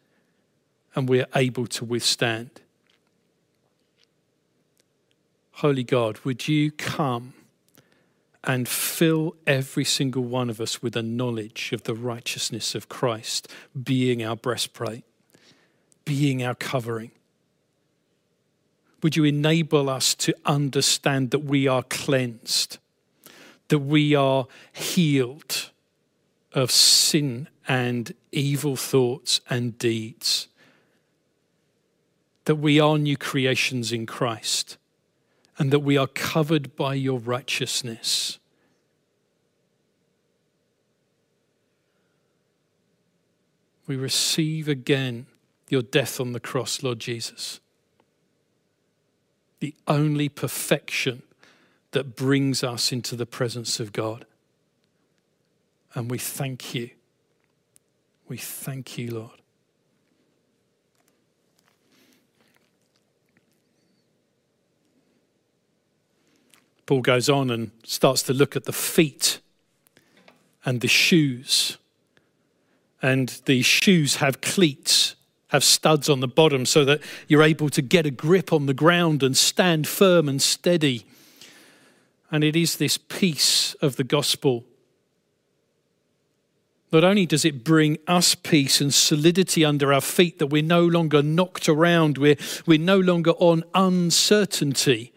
And 0.96 1.08
we 1.08 1.20
are 1.20 1.28
able 1.34 1.68
to 1.68 1.84
withstand. 1.84 2.50
Holy 5.58 5.84
God, 5.84 6.18
would 6.24 6.48
you 6.48 6.70
come 6.70 7.34
and 8.44 8.68
fill 8.68 9.36
every 9.46 9.84
single 9.84 10.22
one 10.22 10.50
of 10.50 10.60
us 10.60 10.82
with 10.82 10.96
a 10.96 11.02
knowledge 11.02 11.72
of 11.72 11.82
the 11.84 11.94
righteousness 11.94 12.74
of 12.74 12.88
Christ 12.88 13.48
being 13.82 14.24
our 14.24 14.36
breastplate? 14.36 15.04
being 16.08 16.42
our 16.42 16.54
covering. 16.54 17.10
Would 19.02 19.14
you 19.14 19.24
enable 19.24 19.90
us 19.90 20.14
to 20.14 20.34
understand 20.46 21.32
that 21.32 21.40
we 21.40 21.68
are 21.68 21.82
cleansed, 21.82 22.78
that 23.68 23.80
we 23.80 24.14
are 24.14 24.46
healed 24.72 25.70
of 26.54 26.70
sin 26.70 27.46
and 27.68 28.14
evil 28.32 28.74
thoughts 28.74 29.42
and 29.50 29.76
deeds, 29.76 30.48
that 32.46 32.56
we 32.56 32.80
are 32.80 32.96
new 32.96 33.18
creations 33.18 33.92
in 33.92 34.06
Christ, 34.06 34.78
and 35.58 35.72
that 35.72 35.80
we 35.80 35.96
are 35.96 36.06
covered 36.06 36.76
by 36.76 36.94
your 36.94 37.18
righteousness. 37.18 38.38
We 43.86 43.96
receive 43.96 44.68
again 44.68 45.26
your 45.68 45.82
death 45.82 46.20
on 46.20 46.32
the 46.32 46.40
cross, 46.40 46.82
Lord 46.82 47.00
Jesus. 47.00 47.60
The 49.60 49.74
only 49.88 50.28
perfection 50.28 51.22
that 51.90 52.14
brings 52.14 52.62
us 52.62 52.92
into 52.92 53.16
the 53.16 53.26
presence 53.26 53.80
of 53.80 53.92
God. 53.92 54.26
And 55.94 56.10
we 56.10 56.18
thank 56.18 56.74
you. 56.74 56.90
We 58.28 58.36
thank 58.36 58.98
you, 58.98 59.10
Lord. 59.10 59.40
Paul 66.88 67.02
goes 67.02 67.28
on 67.28 67.50
and 67.50 67.70
starts 67.84 68.22
to 68.22 68.32
look 68.32 68.56
at 68.56 68.64
the 68.64 68.72
feet 68.72 69.40
and 70.64 70.80
the 70.80 70.88
shoes. 70.88 71.76
And 73.02 73.28
the 73.44 73.60
shoes 73.60 74.16
have 74.16 74.40
cleats 74.40 75.14
have 75.48 75.62
studs 75.62 76.08
on 76.08 76.20
the 76.20 76.28
bottom 76.28 76.64
so 76.64 76.86
that 76.86 77.02
you're 77.26 77.42
able 77.42 77.68
to 77.70 77.82
get 77.82 78.06
a 78.06 78.10
grip 78.10 78.54
on 78.54 78.64
the 78.64 78.72
ground 78.72 79.22
and 79.22 79.36
stand 79.36 79.86
firm 79.86 80.30
and 80.30 80.40
steady. 80.40 81.04
And 82.30 82.42
it 82.42 82.56
is 82.56 82.76
this 82.76 82.96
peace 82.96 83.74
of 83.82 83.96
the 83.96 84.04
gospel. 84.04 84.64
Not 86.90 87.04
only 87.04 87.26
does 87.26 87.44
it 87.44 87.64
bring 87.64 87.98
us 88.06 88.34
peace 88.34 88.80
and 88.80 88.94
solidity 88.94 89.62
under 89.62 89.92
our 89.92 90.00
feet, 90.00 90.38
that 90.38 90.46
we're 90.46 90.62
no 90.62 90.86
longer 90.86 91.22
knocked 91.22 91.68
around, 91.68 92.16
we're, 92.16 92.38
we're 92.64 92.78
no 92.78 92.98
longer 92.98 93.32
on 93.32 93.62
uncertainty. 93.74 95.12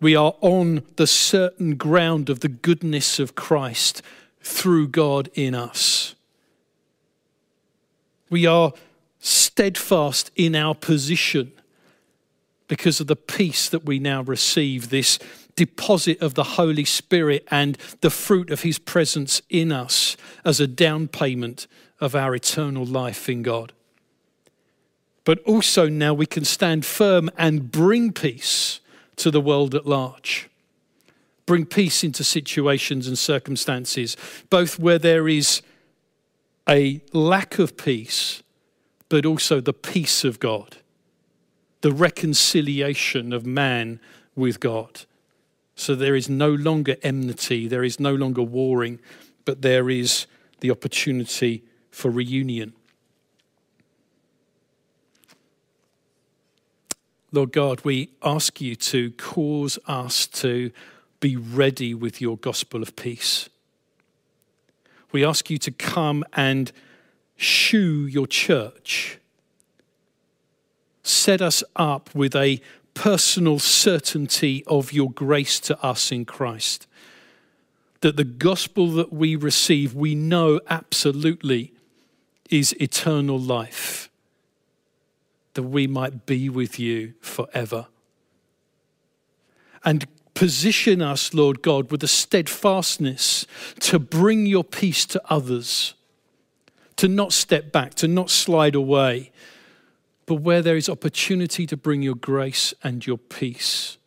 We 0.00 0.16
are 0.16 0.34
on 0.40 0.82
the 0.96 1.06
certain 1.06 1.76
ground 1.76 2.30
of 2.30 2.40
the 2.40 2.48
goodness 2.48 3.18
of 3.18 3.34
Christ 3.34 4.02
through 4.40 4.88
God 4.88 5.28
in 5.34 5.54
us. 5.54 6.14
We 8.30 8.46
are 8.46 8.72
steadfast 9.18 10.30
in 10.36 10.54
our 10.54 10.74
position 10.74 11.52
because 12.68 13.00
of 13.00 13.08
the 13.08 13.16
peace 13.16 13.68
that 13.68 13.84
we 13.84 13.98
now 13.98 14.22
receive, 14.22 14.88
this 14.88 15.18
deposit 15.56 16.22
of 16.22 16.34
the 16.34 16.44
Holy 16.44 16.84
Spirit 16.84 17.46
and 17.50 17.76
the 18.00 18.10
fruit 18.10 18.50
of 18.50 18.62
His 18.62 18.78
presence 18.78 19.42
in 19.50 19.72
us 19.72 20.16
as 20.44 20.60
a 20.60 20.66
down 20.66 21.08
payment 21.08 21.66
of 22.00 22.14
our 22.14 22.34
eternal 22.34 22.86
life 22.86 23.28
in 23.28 23.42
God. 23.42 23.72
But 25.24 25.40
also 25.40 25.88
now 25.88 26.14
we 26.14 26.26
can 26.26 26.44
stand 26.44 26.86
firm 26.86 27.28
and 27.36 27.70
bring 27.70 28.12
peace 28.12 28.79
to 29.20 29.30
the 29.30 29.40
world 29.40 29.74
at 29.74 29.86
large. 29.86 30.48
Bring 31.46 31.66
peace 31.66 32.04
into 32.04 32.24
situations 32.24 33.06
and 33.06 33.18
circumstances, 33.18 34.16
both 34.50 34.78
where 34.78 34.98
there 34.98 35.28
is 35.28 35.62
a 36.68 37.00
lack 37.12 37.58
of 37.58 37.76
peace, 37.76 38.42
but 39.08 39.26
also 39.26 39.60
the 39.60 39.72
peace 39.72 40.24
of 40.24 40.38
God, 40.38 40.78
the 41.80 41.92
reconciliation 41.92 43.32
of 43.32 43.44
man 43.44 44.00
with 44.36 44.60
God. 44.60 45.02
So 45.74 45.94
there 45.94 46.14
is 46.14 46.28
no 46.28 46.50
longer 46.50 46.96
enmity, 47.02 47.66
there 47.66 47.84
is 47.84 47.98
no 47.98 48.14
longer 48.14 48.42
warring, 48.42 49.00
but 49.44 49.62
there 49.62 49.90
is 49.90 50.26
the 50.60 50.70
opportunity 50.70 51.64
for 51.90 52.10
reunion. 52.10 52.74
Lord 57.32 57.52
God, 57.52 57.84
we 57.84 58.10
ask 58.24 58.60
you 58.60 58.74
to 58.74 59.12
cause 59.12 59.78
us 59.86 60.26
to 60.26 60.72
be 61.20 61.36
ready 61.36 61.94
with 61.94 62.20
your 62.20 62.36
gospel 62.36 62.82
of 62.82 62.96
peace. 62.96 63.48
We 65.12 65.24
ask 65.24 65.48
you 65.48 65.58
to 65.58 65.70
come 65.70 66.24
and 66.32 66.72
shoe 67.36 68.06
your 68.06 68.26
church. 68.26 69.18
Set 71.04 71.40
us 71.40 71.62
up 71.76 72.12
with 72.14 72.34
a 72.34 72.60
personal 72.94 73.60
certainty 73.60 74.64
of 74.66 74.92
your 74.92 75.10
grace 75.10 75.60
to 75.60 75.80
us 75.84 76.10
in 76.10 76.24
Christ. 76.24 76.88
That 78.00 78.16
the 78.16 78.24
gospel 78.24 78.88
that 78.92 79.12
we 79.12 79.36
receive, 79.36 79.94
we 79.94 80.16
know 80.16 80.60
absolutely 80.68 81.72
is 82.50 82.74
eternal 82.80 83.38
life 83.38 84.09
that 85.54 85.62
we 85.62 85.86
might 85.86 86.26
be 86.26 86.48
with 86.48 86.78
you 86.78 87.14
forever. 87.20 87.86
And 89.84 90.06
position 90.34 91.02
us, 91.02 91.34
Lord 91.34 91.62
God, 91.62 91.90
with 91.90 92.02
a 92.02 92.08
steadfastness 92.08 93.46
to 93.80 93.98
bring 93.98 94.46
your 94.46 94.64
peace 94.64 95.04
to 95.06 95.22
others, 95.28 95.94
to 96.96 97.08
not 97.08 97.32
step 97.32 97.72
back, 97.72 97.94
to 97.94 98.08
not 98.08 98.30
slide 98.30 98.74
away, 98.74 99.32
but 100.26 100.36
where 100.36 100.62
there 100.62 100.76
is 100.76 100.88
opportunity 100.88 101.66
to 101.66 101.76
bring 101.76 102.02
your 102.02 102.14
grace 102.14 102.72
and 102.84 103.06
your 103.06 103.18
peace, 103.18 103.98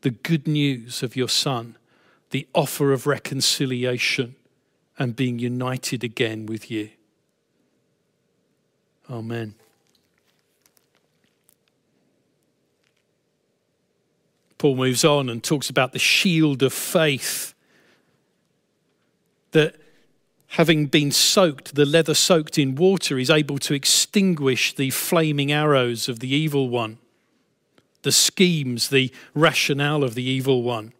the 0.00 0.10
good 0.10 0.48
news 0.48 1.02
of 1.02 1.14
your 1.14 1.28
Son, 1.28 1.76
the 2.30 2.46
offer 2.54 2.92
of 2.92 3.06
reconciliation 3.06 4.34
and 4.98 5.14
being 5.14 5.38
united 5.38 6.02
again 6.02 6.46
with 6.46 6.70
you. 6.70 6.90
Amen. 9.10 9.54
Paul 14.58 14.74
moves 14.74 15.04
on 15.04 15.28
and 15.28 15.42
talks 15.42 15.70
about 15.70 15.92
the 15.92 15.98
shield 15.98 16.62
of 16.62 16.72
faith. 16.72 17.54
That 19.52 19.76
having 20.48 20.86
been 20.86 21.12
soaked, 21.12 21.74
the 21.74 21.86
leather 21.86 22.14
soaked 22.14 22.58
in 22.58 22.74
water, 22.74 23.18
is 23.18 23.30
able 23.30 23.58
to 23.58 23.74
extinguish 23.74 24.74
the 24.74 24.90
flaming 24.90 25.52
arrows 25.52 26.08
of 26.08 26.20
the 26.20 26.28
evil 26.28 26.68
one, 26.68 26.98
the 28.02 28.12
schemes, 28.12 28.88
the 28.88 29.12
rationale 29.34 30.02
of 30.02 30.14
the 30.14 30.22
evil 30.22 30.62
one. 30.62 30.92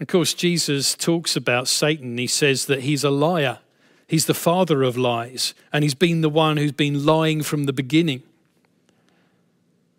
Of 0.00 0.08
course, 0.08 0.34
Jesus 0.34 0.94
talks 0.94 1.36
about 1.36 1.68
Satan. 1.68 2.18
He 2.18 2.26
says 2.26 2.66
that 2.66 2.80
he's 2.80 3.04
a 3.04 3.10
liar, 3.10 3.60
he's 4.06 4.26
the 4.26 4.34
father 4.34 4.82
of 4.82 4.98
lies, 4.98 5.54
and 5.72 5.84
he's 5.84 5.94
been 5.94 6.20
the 6.20 6.28
one 6.28 6.56
who's 6.56 6.72
been 6.72 7.06
lying 7.06 7.42
from 7.42 7.64
the 7.64 7.72
beginning. 7.72 8.22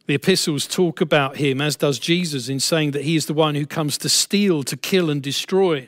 The 0.05 0.15
epistles 0.15 0.67
talk 0.67 0.99
about 0.99 1.37
him, 1.37 1.61
as 1.61 1.77
does 1.77 1.97
Jesus, 1.97 2.49
in 2.49 2.59
saying 2.59 2.91
that 2.91 3.05
he 3.05 3.15
is 3.15 3.25
the 3.25 3.33
one 3.33 3.55
who 3.55 3.65
comes 3.65 3.97
to 3.99 4.09
steal, 4.09 4.63
to 4.63 4.75
kill, 4.75 5.09
and 5.09 5.21
destroy. 5.21 5.87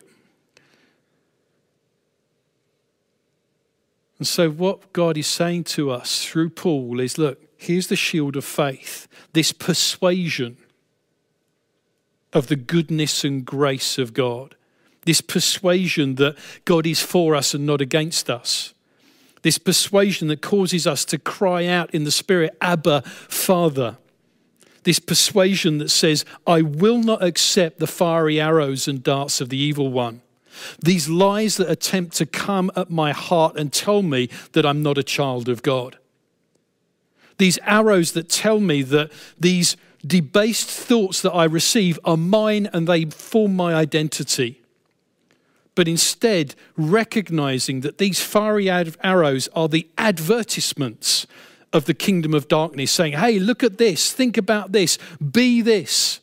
And 4.17 4.25
so, 4.25 4.49
what 4.49 4.93
God 4.93 5.17
is 5.17 5.27
saying 5.27 5.65
to 5.65 5.91
us 5.91 6.25
through 6.25 6.51
Paul 6.51 7.01
is 7.01 7.17
look, 7.17 7.41
here's 7.57 7.87
the 7.87 7.97
shield 7.97 8.37
of 8.37 8.45
faith, 8.45 9.09
this 9.33 9.51
persuasion 9.51 10.55
of 12.31 12.47
the 12.47 12.55
goodness 12.55 13.25
and 13.25 13.45
grace 13.45 13.97
of 13.97 14.13
God, 14.13 14.55
this 15.03 15.19
persuasion 15.19 16.15
that 16.15 16.37
God 16.63 16.87
is 16.87 17.01
for 17.01 17.35
us 17.35 17.53
and 17.53 17.65
not 17.65 17.81
against 17.81 18.29
us, 18.29 18.73
this 19.41 19.57
persuasion 19.57 20.29
that 20.29 20.41
causes 20.41 20.87
us 20.87 21.03
to 21.05 21.17
cry 21.17 21.65
out 21.65 21.93
in 21.93 22.05
the 22.05 22.11
Spirit, 22.11 22.55
Abba, 22.61 23.01
Father 23.01 23.97
this 24.85 24.99
persuasion 24.99 25.79
that 25.79 25.89
says, 25.89 26.23
I 26.47 26.61
will 26.61 26.99
not 26.99 27.21
accept 27.21 27.79
the 27.79 27.87
fiery 27.87 28.39
arrows 28.39 28.87
and 28.87 29.03
darts 29.03 29.41
of 29.41 29.49
the 29.49 29.57
evil 29.57 29.91
one. 29.91 30.21
These 30.79 31.09
lies 31.09 31.57
that 31.57 31.69
attempt 31.69 32.15
to 32.17 32.25
come 32.25 32.71
at 32.75 32.89
my 32.89 33.11
heart 33.11 33.57
and 33.57 33.73
tell 33.73 34.01
me 34.01 34.29
that 34.53 34.65
I'm 34.65 34.81
not 34.81 34.97
a 34.97 35.03
child 35.03 35.49
of 35.49 35.63
God. 35.63 35.97
These 37.37 37.59
arrows 37.63 38.13
that 38.13 38.29
tell 38.29 38.61
me 38.61 38.81
that 38.83 39.11
these 39.37 39.75
debased 40.05 40.69
thoughts 40.69 41.21
that 41.23 41.33
I 41.33 41.43
receive 41.45 41.99
are 42.05 42.15
mine 42.15 42.69
and 42.71 42.87
they 42.87 43.05
form 43.05 43.55
my 43.55 43.73
identity. 43.73 44.61
But 45.73 45.87
instead, 45.89 46.55
recognizing 46.77 47.81
that 47.81 47.97
these 47.97 48.21
fiery 48.21 48.69
arrows 48.69 49.49
are 49.53 49.67
the 49.67 49.89
advertisements 49.97 51.27
of 51.75 51.85
the 51.85 51.93
kingdom 51.93 52.33
of 52.33 52.47
darkness, 52.47 52.89
saying, 52.89 53.13
Hey, 53.13 53.37
look 53.37 53.61
at 53.61 53.77
this, 53.77 54.13
think 54.13 54.37
about 54.37 54.71
this, 54.71 54.97
be 55.19 55.61
this. 55.61 56.21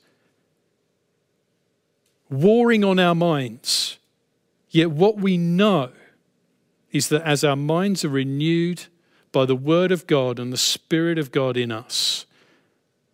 Warring 2.30 2.82
on 2.82 2.98
our 2.98 3.14
minds. 3.14 3.98
Yet 4.70 4.90
what 4.90 5.18
we 5.18 5.36
know 5.36 5.90
is 6.90 7.08
that 7.08 7.22
as 7.22 7.44
our 7.44 7.56
minds 7.56 8.02
are 8.04 8.08
renewed 8.08 8.84
by 9.30 9.44
the 9.44 9.54
word 9.54 9.92
of 9.92 10.06
God 10.06 10.38
and 10.38 10.50
the 10.50 10.56
spirit 10.56 11.18
of 11.18 11.30
God 11.30 11.58
in 11.58 11.70
us, 11.70 12.24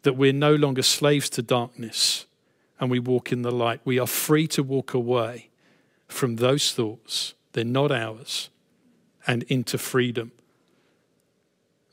that 0.03 0.16
we're 0.16 0.33
no 0.33 0.55
longer 0.55 0.83
slaves 0.83 1.29
to 1.31 1.42
darkness 1.42 2.27
and 2.79 2.88
we 2.88 3.01
walk 3.01 3.33
in 3.33 3.42
the 3.42 3.51
light. 3.51 3.81
We 3.85 3.98
are 3.98 4.07
free 4.07 4.46
to 4.48 4.62
walk 4.62 4.94
away 4.94 5.48
from 6.07 6.37
those 6.37 6.70
thoughts. 6.70 7.35
They're 7.53 7.64
not 7.64 7.90
ours 7.90 8.51
and 9.27 9.42
into 9.44 9.79
freedom. 9.79 10.31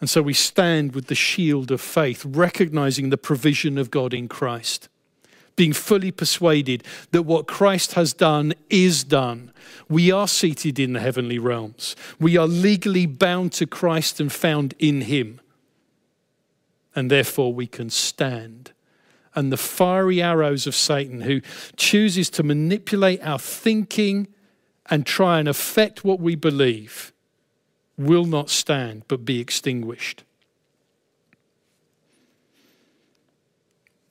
And 0.06 0.10
so 0.12 0.22
we 0.22 0.34
stand 0.34 0.94
with 0.94 1.08
the 1.08 1.16
shield 1.16 1.72
of 1.72 1.82
faith, 1.82 2.24
recognizing 2.24 3.10
the 3.10 3.18
provision 3.18 3.80
of 3.80 3.90
God 3.90 4.14
in 4.14 4.28
Christ, 4.28 4.88
being 5.56 5.74
fully 5.74 6.12
persuaded 6.12 6.84
that 7.10 7.24
what 7.24 7.48
Christ 7.48 7.94
has 7.94 8.14
done 8.14 8.54
is 8.70 9.04
done. 9.04 9.52
We 9.90 10.12
are 10.12 10.28
seated 10.28 10.78
in 10.78 10.94
the 10.94 11.00
heavenly 11.00 11.40
realms, 11.40 11.96
we 12.20 12.38
are 12.38 12.46
legally 12.46 13.08
bound 13.08 13.52
to 13.54 13.66
Christ 13.66 14.20
and 14.20 14.32
found 14.32 14.76
in 14.78 15.02
Him. 15.02 15.42
And 16.96 17.10
therefore 17.10 17.52
we 17.52 17.66
can 17.66 17.90
stand. 17.90 18.74
And 19.34 19.52
the 19.52 19.58
fiery 19.58 20.22
arrows 20.22 20.68
of 20.68 20.76
Satan, 20.76 21.22
who 21.22 21.42
chooses 21.78 22.30
to 22.30 22.44
manipulate 22.44 23.24
our 23.24 23.40
thinking 23.40 24.28
and 24.86 25.04
try 25.04 25.40
and 25.40 25.48
affect 25.48 26.04
what 26.04 26.20
we 26.20 26.36
believe 26.36 27.12
will 27.98 28.26
not 28.26 28.50
stand 28.50 29.04
but 29.08 29.26
be 29.26 29.40
extinguished. 29.40 30.24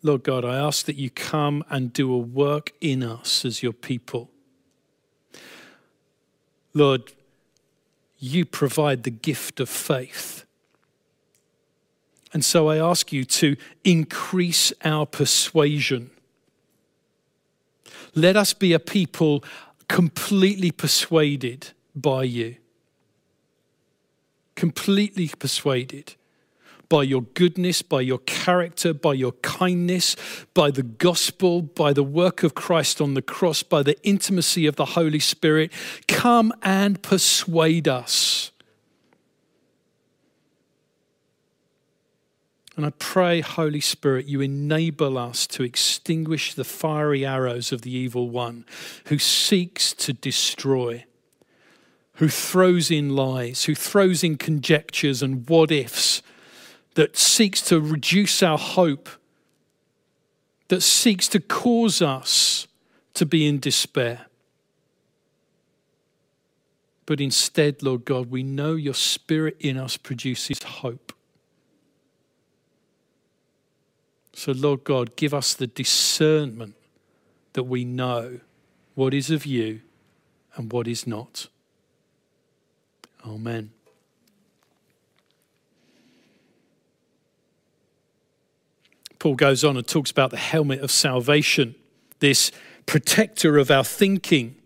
Lord 0.02 0.22
God, 0.22 0.44
I 0.44 0.56
ask 0.56 0.84
that 0.86 0.96
you 0.96 1.08
come 1.08 1.64
and 1.70 1.92
do 1.92 2.12
a 2.12 2.18
work 2.18 2.72
in 2.80 3.02
us 3.02 3.44
as 3.44 3.62
your 3.62 3.72
people. 3.72 4.30
Lord, 6.74 7.12
you 8.18 8.44
provide 8.44 9.04
the 9.04 9.10
gift 9.10 9.60
of 9.60 9.68
faith. 9.68 10.44
And 12.34 12.44
so 12.44 12.68
I 12.68 12.76
ask 12.78 13.12
you 13.12 13.24
to 13.24 13.56
increase 13.84 14.72
our 14.84 15.06
persuasion. 15.06 16.10
Let 18.14 18.36
us 18.36 18.52
be 18.52 18.72
a 18.72 18.78
people 18.78 19.42
completely 19.88 20.70
persuaded 20.70 21.70
by 21.94 22.24
you 22.24 22.56
completely 24.54 25.28
persuaded 25.38 26.14
by 26.88 27.02
your 27.02 27.22
goodness, 27.22 27.82
by 27.82 28.00
your 28.00 28.18
character, 28.18 28.92
by 28.94 29.14
your 29.14 29.32
kindness, 29.32 30.16
by 30.52 30.70
the 30.70 30.82
gospel, 30.82 31.62
by 31.62 31.92
the 31.92 32.02
work 32.02 32.42
of 32.42 32.54
Christ 32.54 33.00
on 33.00 33.14
the 33.14 33.22
cross, 33.22 33.62
by 33.62 33.82
the 33.82 34.00
intimacy 34.02 34.66
of 34.66 34.76
the 34.76 34.84
Holy 34.84 35.18
Spirit. 35.18 35.72
Come 36.06 36.52
and 36.62 37.02
persuade 37.02 37.88
us. 37.88 38.50
And 42.76 42.84
I 42.84 42.90
pray, 42.90 43.40
Holy 43.40 43.80
Spirit, 43.80 44.26
you 44.26 44.40
enable 44.40 45.16
us 45.16 45.46
to 45.48 45.62
extinguish 45.62 46.54
the 46.54 46.64
fiery 46.64 47.24
arrows 47.24 47.70
of 47.70 47.82
the 47.82 47.92
evil 47.92 48.30
one 48.30 48.64
who 49.06 49.18
seeks 49.18 49.92
to 49.94 50.12
destroy 50.12 51.04
who 52.14 52.28
throws 52.28 52.90
in 52.90 53.16
lies, 53.16 53.64
who 53.64 53.74
throws 53.74 54.22
in 54.22 54.36
conjectures 54.36 55.22
and 55.22 55.48
what 55.48 55.70
ifs, 55.70 56.22
that 56.94 57.16
seeks 57.16 57.60
to 57.60 57.80
reduce 57.80 58.42
our 58.42 58.58
hope, 58.58 59.08
that 60.68 60.80
seeks 60.80 61.26
to 61.28 61.40
cause 61.40 62.00
us 62.00 62.68
to 63.14 63.26
be 63.26 63.46
in 63.46 63.58
despair. 63.58 64.26
But 67.06 67.20
instead, 67.20 67.82
Lord 67.82 68.04
God, 68.04 68.30
we 68.30 68.42
know 68.42 68.74
your 68.74 68.94
spirit 68.94 69.56
in 69.60 69.76
us 69.76 69.96
produces 69.96 70.62
hope. 70.62 71.12
So, 74.32 74.52
Lord 74.52 74.84
God, 74.84 75.16
give 75.16 75.34
us 75.34 75.54
the 75.54 75.66
discernment 75.66 76.74
that 77.52 77.64
we 77.64 77.84
know 77.84 78.40
what 78.94 79.14
is 79.14 79.30
of 79.30 79.46
you 79.46 79.80
and 80.56 80.72
what 80.72 80.88
is 80.88 81.06
not. 81.06 81.48
Amen. 83.26 83.70
Paul 89.18 89.34
goes 89.34 89.64
on 89.64 89.76
and 89.76 89.86
talks 89.86 90.10
about 90.10 90.30
the 90.30 90.36
helmet 90.36 90.80
of 90.80 90.90
salvation, 90.90 91.74
this 92.18 92.50
protector 92.86 93.56
of 93.56 93.70
our 93.70 93.84
thinking 93.84 94.56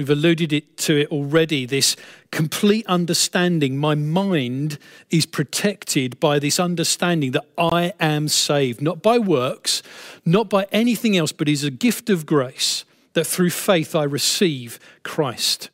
We've 0.00 0.08
alluded 0.08 0.50
it 0.54 0.78
to 0.78 0.96
it 0.96 1.08
already 1.08 1.66
this 1.66 1.94
complete 2.30 2.86
understanding. 2.86 3.76
My 3.76 3.94
mind 3.94 4.78
is 5.10 5.26
protected 5.26 6.18
by 6.18 6.38
this 6.38 6.58
understanding 6.58 7.32
that 7.32 7.44
I 7.58 7.92
am 8.00 8.26
saved, 8.28 8.80
not 8.80 9.02
by 9.02 9.18
works, 9.18 9.82
not 10.24 10.48
by 10.48 10.66
anything 10.72 11.18
else, 11.18 11.32
but 11.32 11.50
is 11.50 11.64
a 11.64 11.70
gift 11.70 12.08
of 12.08 12.24
grace 12.24 12.86
that 13.12 13.26
through 13.26 13.50
faith 13.50 13.94
I 13.94 14.04
receive 14.04 14.80
Christ. 15.02 15.68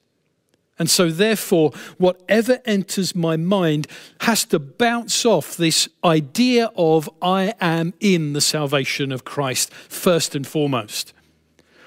And 0.79 0.91
so, 0.91 1.11
therefore, 1.11 1.73
whatever 1.97 2.61
enters 2.67 3.15
my 3.15 3.37
mind 3.37 3.87
has 4.21 4.45
to 4.47 4.59
bounce 4.59 5.25
off 5.25 5.57
this 5.57 5.89
idea 6.05 6.71
of 6.77 7.09
I 7.23 7.55
am 7.61 7.95
in 7.99 8.35
the 8.35 8.43
salvation 8.43 9.11
of 9.11 9.25
Christ 9.25 9.73
first 9.73 10.35
and 10.35 10.47
foremost. 10.47 11.15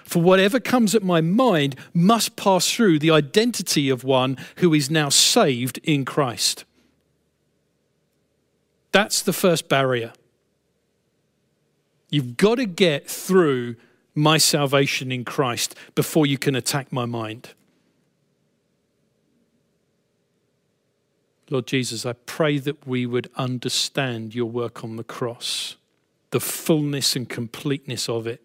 For 0.03 0.23
whatever 0.23 0.59
comes 0.59 0.95
at 0.95 1.03
my 1.03 1.21
mind 1.21 1.75
must 1.93 2.35
pass 2.35 2.73
through 2.73 2.97
the 2.97 3.11
identity 3.11 3.91
of 3.91 4.03
one 4.03 4.37
who 4.55 4.73
is 4.73 4.89
now 4.89 5.09
saved 5.09 5.77
in 5.83 6.03
Christ. 6.03 6.65
That's 8.91 9.21
the 9.21 9.33
first 9.33 9.69
barrier. 9.69 10.13
You've 12.09 12.37
got 12.37 12.55
to 12.55 12.65
get 12.65 13.07
through 13.07 13.75
my 14.15 14.39
salvation 14.39 15.11
in 15.11 15.25
Christ 15.25 15.75
before 15.93 16.25
you 16.25 16.39
can 16.39 16.55
attack 16.55 16.91
my 16.91 17.05
mind. 17.05 17.49
Lord 21.49 21.65
Jesus, 21.65 22.05
I 22.05 22.13
pray 22.13 22.59
that 22.59 22.87
we 22.87 23.05
would 23.05 23.29
understand 23.35 24.35
your 24.35 24.45
work 24.45 24.83
on 24.83 24.97
the 24.97 25.03
cross, 25.03 25.77
the 26.31 26.39
fullness 26.39 27.15
and 27.15 27.27
completeness 27.27 28.07
of 28.07 28.27
it. 28.27 28.41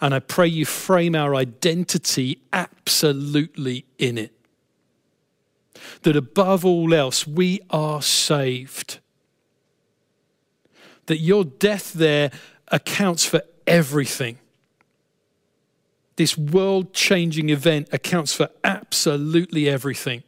And 0.00 0.14
I 0.14 0.18
pray 0.18 0.48
you 0.48 0.66
frame 0.66 1.14
our 1.14 1.34
identity 1.34 2.42
absolutely 2.52 3.86
in 3.98 4.18
it. 4.18 4.32
That 6.02 6.16
above 6.16 6.64
all 6.64 6.92
else, 6.92 7.26
we 7.26 7.60
are 7.70 8.02
saved. 8.02 8.98
That 11.06 11.18
your 11.18 11.44
death 11.44 11.92
there 11.92 12.30
accounts 12.68 13.24
for 13.24 13.42
everything. 13.66 14.38
This 16.16 16.36
world 16.36 16.92
changing 16.92 17.48
event 17.48 17.88
accounts 17.92 18.34
for 18.34 18.50
absolutely 18.62 19.68
everything. 19.68 20.22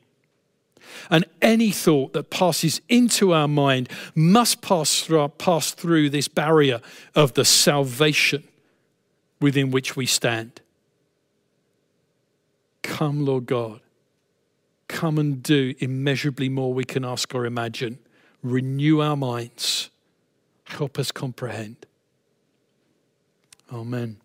And 1.11 1.25
any 1.41 1.71
thought 1.71 2.13
that 2.13 2.31
passes 2.31 2.81
into 2.89 3.33
our 3.33 3.49
mind 3.49 3.89
must 4.15 4.63
pass 4.63 5.01
through, 5.01 5.29
pass 5.29 5.73
through 5.73 6.11
this 6.11 6.29
barrier 6.29 6.81
of 7.15 7.35
the 7.35 7.45
salvation 7.45 8.45
within 9.41 9.71
which 9.71 9.97
we 9.97 10.07
stand. 10.07 10.61
Come, 12.83 13.25
Lord 13.25 13.47
God. 13.47 13.81
Come 14.89 15.19
and 15.19 15.43
do 15.43 15.75
immeasurably 15.79 16.49
more 16.49 16.75
we 16.75 16.85
can 16.85 17.05
ask 17.05 17.35
or 17.35 17.47
imagine. 17.47 17.99
Renew 18.43 19.01
our 19.01 19.17
minds. 19.17 19.91
Help 20.65 20.99
us 20.99 21.11
comprehend. 21.11 21.87
Amen. 23.73 24.19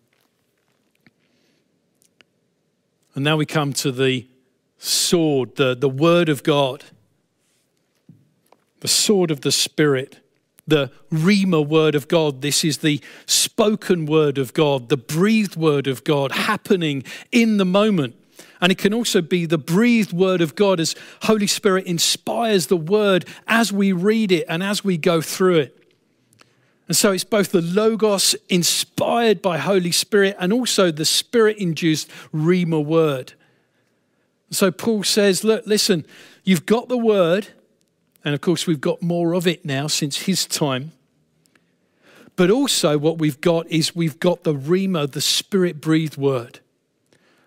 And 3.14 3.24
now 3.24 3.36
we 3.36 3.46
come 3.46 3.72
to 3.74 3.90
the 3.90 4.26
sword, 4.78 5.56
the, 5.56 5.74
the 5.74 5.88
word 5.88 6.28
of 6.28 6.42
God, 6.42 6.84
the 8.80 8.88
sword 8.88 9.30
of 9.30 9.42
the 9.42 9.52
Spirit 9.52 10.20
the 10.68 10.92
Rhema 11.10 11.66
word 11.66 11.94
of 11.94 12.06
God. 12.06 12.42
This 12.42 12.62
is 12.62 12.78
the 12.78 13.00
spoken 13.26 14.06
word 14.06 14.38
of 14.38 14.52
God, 14.52 14.90
the 14.90 14.96
breathed 14.96 15.56
word 15.56 15.86
of 15.88 16.04
God 16.04 16.30
happening 16.30 17.02
in 17.32 17.56
the 17.56 17.64
moment. 17.64 18.14
And 18.60 18.70
it 18.70 18.78
can 18.78 18.92
also 18.92 19.22
be 19.22 19.46
the 19.46 19.58
breathed 19.58 20.12
word 20.12 20.40
of 20.40 20.54
God 20.54 20.78
as 20.78 20.94
Holy 21.22 21.46
Spirit 21.46 21.86
inspires 21.86 22.66
the 22.66 22.76
word 22.76 23.24
as 23.46 23.72
we 23.72 23.92
read 23.92 24.30
it 24.30 24.44
and 24.48 24.62
as 24.62 24.84
we 24.84 24.98
go 24.98 25.20
through 25.20 25.58
it. 25.58 25.74
And 26.86 26.96
so 26.96 27.12
it's 27.12 27.24
both 27.24 27.52
the 27.52 27.62
Logos 27.62 28.34
inspired 28.48 29.40
by 29.42 29.58
Holy 29.58 29.92
Spirit 29.92 30.36
and 30.38 30.52
also 30.52 30.90
the 30.90 31.04
Spirit 31.04 31.58
induced 31.58 32.10
Rhema 32.34 32.84
word. 32.84 33.34
So 34.50 34.70
Paul 34.70 35.04
says, 35.04 35.44
Look, 35.44 35.66
listen, 35.66 36.06
you've 36.44 36.66
got 36.66 36.88
the 36.88 36.98
word, 36.98 37.48
and 38.24 38.34
of 38.34 38.40
course, 38.40 38.66
we've 38.66 38.80
got 38.80 39.02
more 39.02 39.34
of 39.34 39.46
it 39.46 39.64
now 39.64 39.86
since 39.86 40.22
his 40.22 40.46
time. 40.46 40.92
But 42.36 42.50
also, 42.50 42.96
what 42.98 43.18
we've 43.18 43.40
got 43.40 43.66
is 43.66 43.96
we've 43.96 44.20
got 44.20 44.44
the 44.44 44.54
Rhema, 44.54 45.10
the 45.10 45.20
Spirit 45.20 45.80
breathed 45.80 46.16
word. 46.16 46.60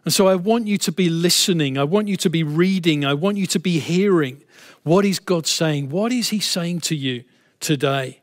And 0.03 0.13
so 0.13 0.27
I 0.27 0.35
want 0.35 0.67
you 0.67 0.77
to 0.79 0.91
be 0.91 1.09
listening. 1.09 1.77
I 1.77 1.83
want 1.83 2.07
you 2.07 2.17
to 2.17 2.29
be 2.29 2.43
reading. 2.43 3.05
I 3.05 3.13
want 3.13 3.37
you 3.37 3.45
to 3.47 3.59
be 3.59 3.79
hearing. 3.79 4.41
What 4.83 5.05
is 5.05 5.19
God 5.19 5.45
saying? 5.47 5.89
What 5.89 6.11
is 6.11 6.29
He 6.29 6.39
saying 6.39 6.81
to 6.81 6.95
you 6.95 7.23
today? 7.59 8.19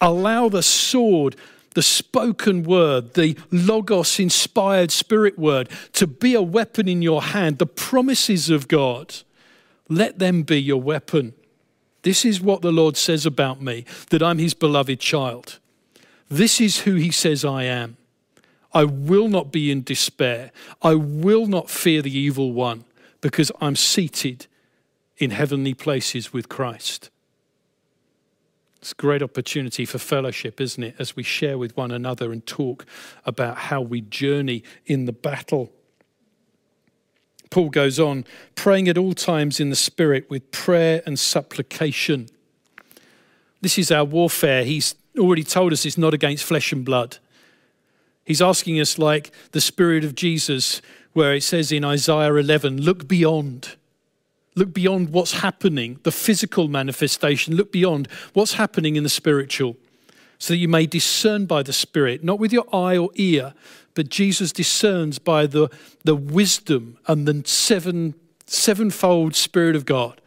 Allow 0.00 0.48
the 0.48 0.62
sword, 0.62 1.36
the 1.78 1.82
spoken 1.82 2.64
word, 2.64 3.14
the 3.14 3.38
Logos 3.52 4.18
inspired 4.18 4.90
spirit 4.90 5.38
word 5.38 5.68
to 5.92 6.08
be 6.08 6.34
a 6.34 6.42
weapon 6.42 6.88
in 6.88 7.02
your 7.02 7.22
hand. 7.22 7.58
The 7.58 7.66
promises 7.66 8.50
of 8.50 8.66
God, 8.66 9.14
let 9.88 10.18
them 10.18 10.42
be 10.42 10.60
your 10.60 10.82
weapon. 10.82 11.34
This 12.02 12.24
is 12.24 12.40
what 12.40 12.62
the 12.62 12.72
Lord 12.72 12.96
says 12.96 13.24
about 13.24 13.62
me 13.62 13.84
that 14.10 14.24
I'm 14.24 14.38
his 14.38 14.54
beloved 14.54 14.98
child. 14.98 15.60
This 16.28 16.60
is 16.60 16.80
who 16.80 16.96
he 16.96 17.12
says 17.12 17.44
I 17.44 17.62
am. 17.62 17.96
I 18.74 18.82
will 18.82 19.28
not 19.28 19.52
be 19.52 19.70
in 19.70 19.84
despair. 19.84 20.50
I 20.82 20.96
will 20.96 21.46
not 21.46 21.70
fear 21.70 22.02
the 22.02 22.18
evil 22.18 22.52
one 22.52 22.86
because 23.20 23.52
I'm 23.60 23.76
seated 23.76 24.48
in 25.18 25.30
heavenly 25.30 25.74
places 25.74 26.32
with 26.32 26.48
Christ. 26.48 27.08
It's 28.80 28.92
a 28.92 28.94
great 28.94 29.22
opportunity 29.22 29.84
for 29.84 29.98
fellowship, 29.98 30.60
isn't 30.60 30.82
it, 30.82 30.94
as 30.98 31.16
we 31.16 31.22
share 31.22 31.58
with 31.58 31.76
one 31.76 31.90
another 31.90 32.32
and 32.32 32.46
talk 32.46 32.86
about 33.26 33.56
how 33.58 33.80
we 33.80 34.00
journey 34.00 34.62
in 34.86 35.04
the 35.06 35.12
battle. 35.12 35.72
Paul 37.50 37.70
goes 37.70 37.98
on, 37.98 38.24
praying 38.54 38.88
at 38.88 38.98
all 38.98 39.14
times 39.14 39.58
in 39.58 39.70
the 39.70 39.76
Spirit 39.76 40.28
with 40.30 40.50
prayer 40.50 41.02
and 41.06 41.18
supplication. 41.18 42.28
This 43.60 43.78
is 43.78 43.90
our 43.90 44.04
warfare. 44.04 44.64
He's 44.64 44.94
already 45.18 45.44
told 45.44 45.72
us 45.72 45.84
it's 45.84 45.98
not 45.98 46.14
against 46.14 46.44
flesh 46.44 46.72
and 46.72 46.84
blood. 46.84 47.18
He's 48.24 48.42
asking 48.42 48.78
us, 48.78 48.98
like 48.98 49.32
the 49.52 49.60
Spirit 49.60 50.04
of 50.04 50.14
Jesus, 50.14 50.82
where 51.14 51.34
it 51.34 51.42
says 51.42 51.72
in 51.72 51.84
Isaiah 51.84 52.34
11, 52.34 52.82
look 52.82 53.08
beyond. 53.08 53.76
Look 54.58 54.74
beyond 54.74 55.10
what's 55.10 55.34
happening, 55.34 56.00
the 56.02 56.10
physical 56.10 56.66
manifestation. 56.66 57.54
Look 57.54 57.70
beyond 57.70 58.08
what's 58.32 58.54
happening 58.54 58.96
in 58.96 59.04
the 59.04 59.08
spiritual, 59.08 59.76
so 60.38 60.52
that 60.52 60.58
you 60.58 60.66
may 60.66 60.84
discern 60.84 61.46
by 61.46 61.62
the 61.62 61.72
Spirit, 61.72 62.24
not 62.24 62.40
with 62.40 62.52
your 62.52 62.66
eye 62.74 62.96
or 62.96 63.10
ear, 63.14 63.54
but 63.94 64.08
Jesus 64.08 64.50
discerns 64.50 65.20
by 65.20 65.46
the, 65.46 65.68
the 66.02 66.16
wisdom 66.16 66.98
and 67.06 67.26
the 67.26 67.42
seven, 67.46 68.14
sevenfold 68.46 69.36
Spirit 69.36 69.76
of 69.76 69.84
God. 69.84 70.20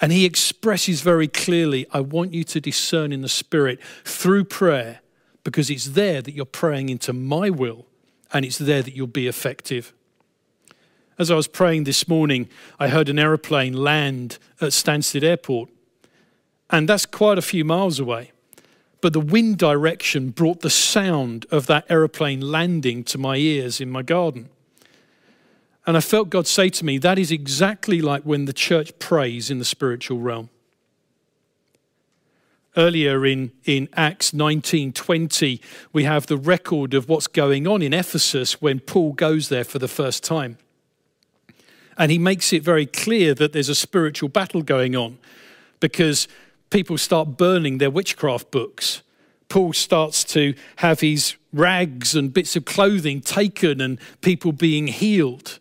And 0.00 0.12
he 0.12 0.24
expresses 0.24 1.00
very 1.00 1.28
clearly, 1.28 1.86
I 1.92 2.00
want 2.00 2.34
you 2.34 2.44
to 2.44 2.60
discern 2.60 3.12
in 3.12 3.22
the 3.22 3.28
Spirit 3.28 3.80
through 4.04 4.44
prayer, 4.44 5.00
because 5.44 5.70
it's 5.70 5.86
there 5.86 6.20
that 6.22 6.34
you're 6.34 6.44
praying 6.44 6.88
into 6.88 7.12
my 7.12 7.50
will, 7.50 7.86
and 8.32 8.44
it's 8.44 8.58
there 8.58 8.82
that 8.82 8.94
you'll 8.96 9.06
be 9.06 9.28
effective. 9.28 9.92
As 11.18 11.30
I 11.30 11.34
was 11.34 11.48
praying 11.48 11.84
this 11.84 12.06
morning, 12.06 12.48
I 12.78 12.88
heard 12.88 13.08
an 13.08 13.18
aeroplane 13.18 13.72
land 13.72 14.38
at 14.60 14.68
Stansted 14.68 15.22
Airport. 15.22 15.70
And 16.68 16.86
that's 16.86 17.06
quite 17.06 17.38
a 17.38 17.42
few 17.42 17.64
miles 17.64 17.98
away. 17.98 18.32
But 19.00 19.14
the 19.14 19.20
wind 19.20 19.56
direction 19.56 20.30
brought 20.30 20.60
the 20.60 20.70
sound 20.70 21.46
of 21.50 21.66
that 21.68 21.86
aeroplane 21.88 22.40
landing 22.40 23.02
to 23.04 23.18
my 23.18 23.36
ears 23.36 23.80
in 23.80 23.90
my 23.90 24.02
garden. 24.02 24.50
And 25.86 25.96
I 25.96 26.00
felt 26.00 26.28
God 26.28 26.46
say 26.46 26.68
to 26.70 26.84
me, 26.84 26.98
that 26.98 27.18
is 27.18 27.30
exactly 27.30 28.02
like 28.02 28.24
when 28.24 28.44
the 28.44 28.52
church 28.52 28.98
prays 28.98 29.50
in 29.50 29.58
the 29.58 29.64
spiritual 29.64 30.18
realm. 30.18 30.50
Earlier 32.76 33.24
in, 33.24 33.52
in 33.64 33.88
Acts 33.94 34.32
19:20, 34.32 35.60
we 35.94 36.04
have 36.04 36.26
the 36.26 36.36
record 36.36 36.92
of 36.92 37.08
what's 37.08 37.26
going 37.26 37.66
on 37.66 37.80
in 37.80 37.94
Ephesus 37.94 38.60
when 38.60 38.80
Paul 38.80 39.12
goes 39.12 39.48
there 39.48 39.64
for 39.64 39.78
the 39.78 39.88
first 39.88 40.22
time. 40.22 40.58
And 41.98 42.12
he 42.12 42.18
makes 42.18 42.52
it 42.52 42.62
very 42.62 42.86
clear 42.86 43.34
that 43.34 43.52
there's 43.52 43.68
a 43.68 43.74
spiritual 43.74 44.28
battle 44.28 44.62
going 44.62 44.94
on 44.94 45.18
because 45.80 46.28
people 46.70 46.98
start 46.98 47.36
burning 47.36 47.78
their 47.78 47.90
witchcraft 47.90 48.50
books. 48.50 49.02
Paul 49.48 49.72
starts 49.72 50.24
to 50.24 50.54
have 50.76 51.00
his 51.00 51.36
rags 51.52 52.14
and 52.14 52.34
bits 52.34 52.56
of 52.56 52.64
clothing 52.64 53.20
taken 53.20 53.80
and 53.80 53.98
people 54.20 54.52
being 54.52 54.88
healed. 54.88 55.58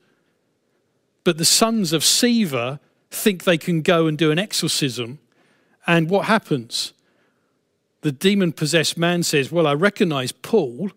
But 1.24 1.38
the 1.38 1.46
sons 1.46 1.94
of 1.94 2.02
Sceva 2.02 2.80
think 3.12 3.44
they 3.44 3.58
can 3.58 3.82
go 3.82 4.08
and 4.08 4.18
do 4.18 4.32
an 4.32 4.40
exorcism. 4.40 5.20
And 5.88 6.10
what 6.10 6.26
happens? 6.26 6.94
the 8.06 8.12
demon 8.12 8.54
possessed 8.54 9.00
man 9.00 9.24
says, 9.24 9.52
Well, 9.52 9.66
I 9.66 9.74
recognize 9.74 10.32
Paul, 10.32 10.92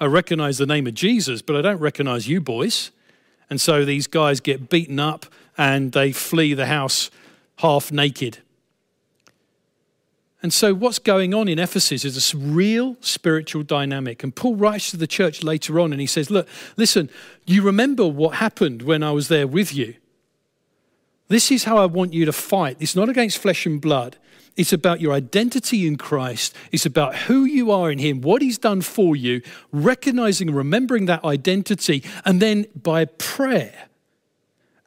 I 0.00 0.06
recognize 0.06 0.56
the 0.56 0.64
name 0.64 0.86
of 0.86 0.94
Jesus, 0.94 1.42
but 1.42 1.54
I 1.54 1.60
don't 1.60 1.78
recognize 1.78 2.26
you 2.26 2.40
boys. 2.40 2.90
And 3.52 3.60
so 3.60 3.84
these 3.84 4.06
guys 4.06 4.40
get 4.40 4.70
beaten 4.70 4.98
up 4.98 5.26
and 5.58 5.92
they 5.92 6.10
flee 6.10 6.54
the 6.54 6.64
house 6.64 7.10
half 7.56 7.92
naked. 7.92 8.38
And 10.42 10.54
so, 10.54 10.72
what's 10.72 10.98
going 10.98 11.34
on 11.34 11.48
in 11.48 11.58
Ephesus 11.58 12.02
is 12.06 12.32
a 12.32 12.38
real 12.38 12.96
spiritual 13.02 13.62
dynamic. 13.62 14.22
And 14.22 14.34
Paul 14.34 14.56
writes 14.56 14.90
to 14.92 14.96
the 14.96 15.06
church 15.06 15.42
later 15.42 15.78
on 15.78 15.92
and 15.92 16.00
he 16.00 16.06
says, 16.06 16.30
Look, 16.30 16.48
listen, 16.78 17.10
you 17.44 17.60
remember 17.60 18.06
what 18.06 18.36
happened 18.36 18.80
when 18.80 19.02
I 19.02 19.10
was 19.10 19.28
there 19.28 19.46
with 19.46 19.74
you. 19.74 19.96
This 21.28 21.50
is 21.50 21.64
how 21.64 21.76
I 21.76 21.84
want 21.84 22.14
you 22.14 22.24
to 22.24 22.32
fight. 22.32 22.78
It's 22.80 22.96
not 22.96 23.10
against 23.10 23.36
flesh 23.36 23.66
and 23.66 23.82
blood, 23.82 24.16
it's 24.56 24.72
about 24.72 25.00
your 25.00 25.12
identity 25.12 25.86
in 25.86 25.96
Christ. 25.96 26.54
It's 26.70 26.84
about 26.84 27.14
who 27.14 27.44
you 27.44 27.70
are 27.70 27.90
in 27.90 27.98
Him, 27.98 28.20
what 28.20 28.42
He's 28.42 28.58
done 28.58 28.82
for 28.82 29.16
you, 29.16 29.40
recognizing 29.72 30.48
and 30.48 30.56
remembering 30.56 31.06
that 31.06 31.24
identity. 31.24 32.04
And 32.24 32.40
then 32.40 32.66
by 32.80 33.06
prayer 33.06 33.88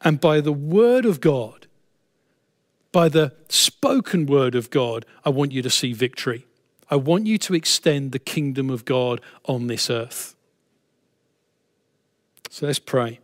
and 0.02 0.20
by 0.20 0.40
the 0.40 0.52
Word 0.52 1.04
of 1.04 1.20
God, 1.20 1.66
by 2.92 3.08
the 3.08 3.32
spoken 3.48 4.26
Word 4.26 4.54
of 4.54 4.70
God, 4.70 5.04
I 5.24 5.30
want 5.30 5.52
you 5.52 5.62
to 5.62 5.70
see 5.70 5.92
victory. 5.92 6.46
I 6.88 6.96
want 6.96 7.26
you 7.26 7.36
to 7.38 7.54
extend 7.54 8.12
the 8.12 8.20
kingdom 8.20 8.70
of 8.70 8.84
God 8.84 9.20
on 9.46 9.66
this 9.66 9.90
earth. 9.90 10.36
So 12.50 12.66
let's 12.66 12.78
pray. 12.78 13.18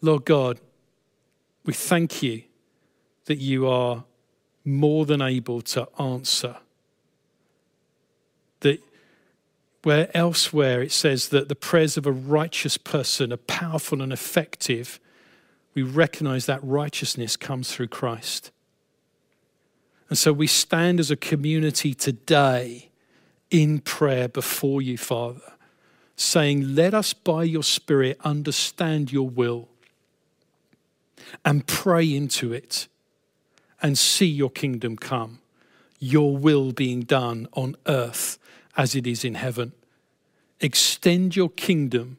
Lord 0.00 0.24
God, 0.24 0.58
we 1.64 1.74
thank 1.74 2.22
you 2.22 2.44
that 3.28 3.38
you 3.38 3.68
are 3.68 4.04
more 4.64 5.04
than 5.04 5.20
able 5.20 5.60
to 5.60 5.86
answer. 5.98 6.56
That 8.60 8.82
where 9.82 10.10
elsewhere 10.16 10.82
it 10.82 10.92
says 10.92 11.28
that 11.28 11.48
the 11.48 11.54
prayers 11.54 11.98
of 11.98 12.06
a 12.06 12.12
righteous 12.12 12.78
person 12.78 13.32
are 13.32 13.36
powerful 13.36 14.00
and 14.00 14.12
effective, 14.14 14.98
we 15.74 15.82
recognize 15.82 16.46
that 16.46 16.64
righteousness 16.64 17.36
comes 17.36 17.70
through 17.70 17.88
Christ. 17.88 18.50
And 20.08 20.16
so 20.16 20.32
we 20.32 20.46
stand 20.46 20.98
as 20.98 21.10
a 21.10 21.16
community 21.16 21.92
today 21.92 22.88
in 23.50 23.80
prayer 23.80 24.26
before 24.26 24.80
you, 24.80 24.96
Father, 24.96 25.52
saying, 26.16 26.74
Let 26.74 26.94
us 26.94 27.12
by 27.12 27.44
your 27.44 27.62
Spirit 27.62 28.18
understand 28.24 29.12
your 29.12 29.28
will 29.28 29.68
and 31.44 31.66
pray 31.66 32.10
into 32.14 32.54
it 32.54 32.88
and 33.82 33.96
see 33.96 34.26
your 34.26 34.50
kingdom 34.50 34.96
come, 34.96 35.40
your 35.98 36.36
will 36.36 36.72
being 36.72 37.02
done 37.02 37.46
on 37.52 37.76
earth 37.86 38.38
as 38.76 38.94
it 38.94 39.06
is 39.06 39.24
in 39.24 39.34
heaven. 39.34 39.72
Extend 40.60 41.36
your 41.36 41.50
kingdom 41.50 42.18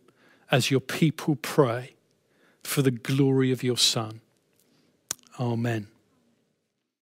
as 0.51 0.71
your 0.71 0.79
people 0.79 1.35
pray 1.35 1.93
for 2.63 2.81
the 2.81 2.91
glory 2.91 3.51
of 3.51 3.63
your 3.63 3.77
Son. 3.77 4.21
Amen. 5.39 5.87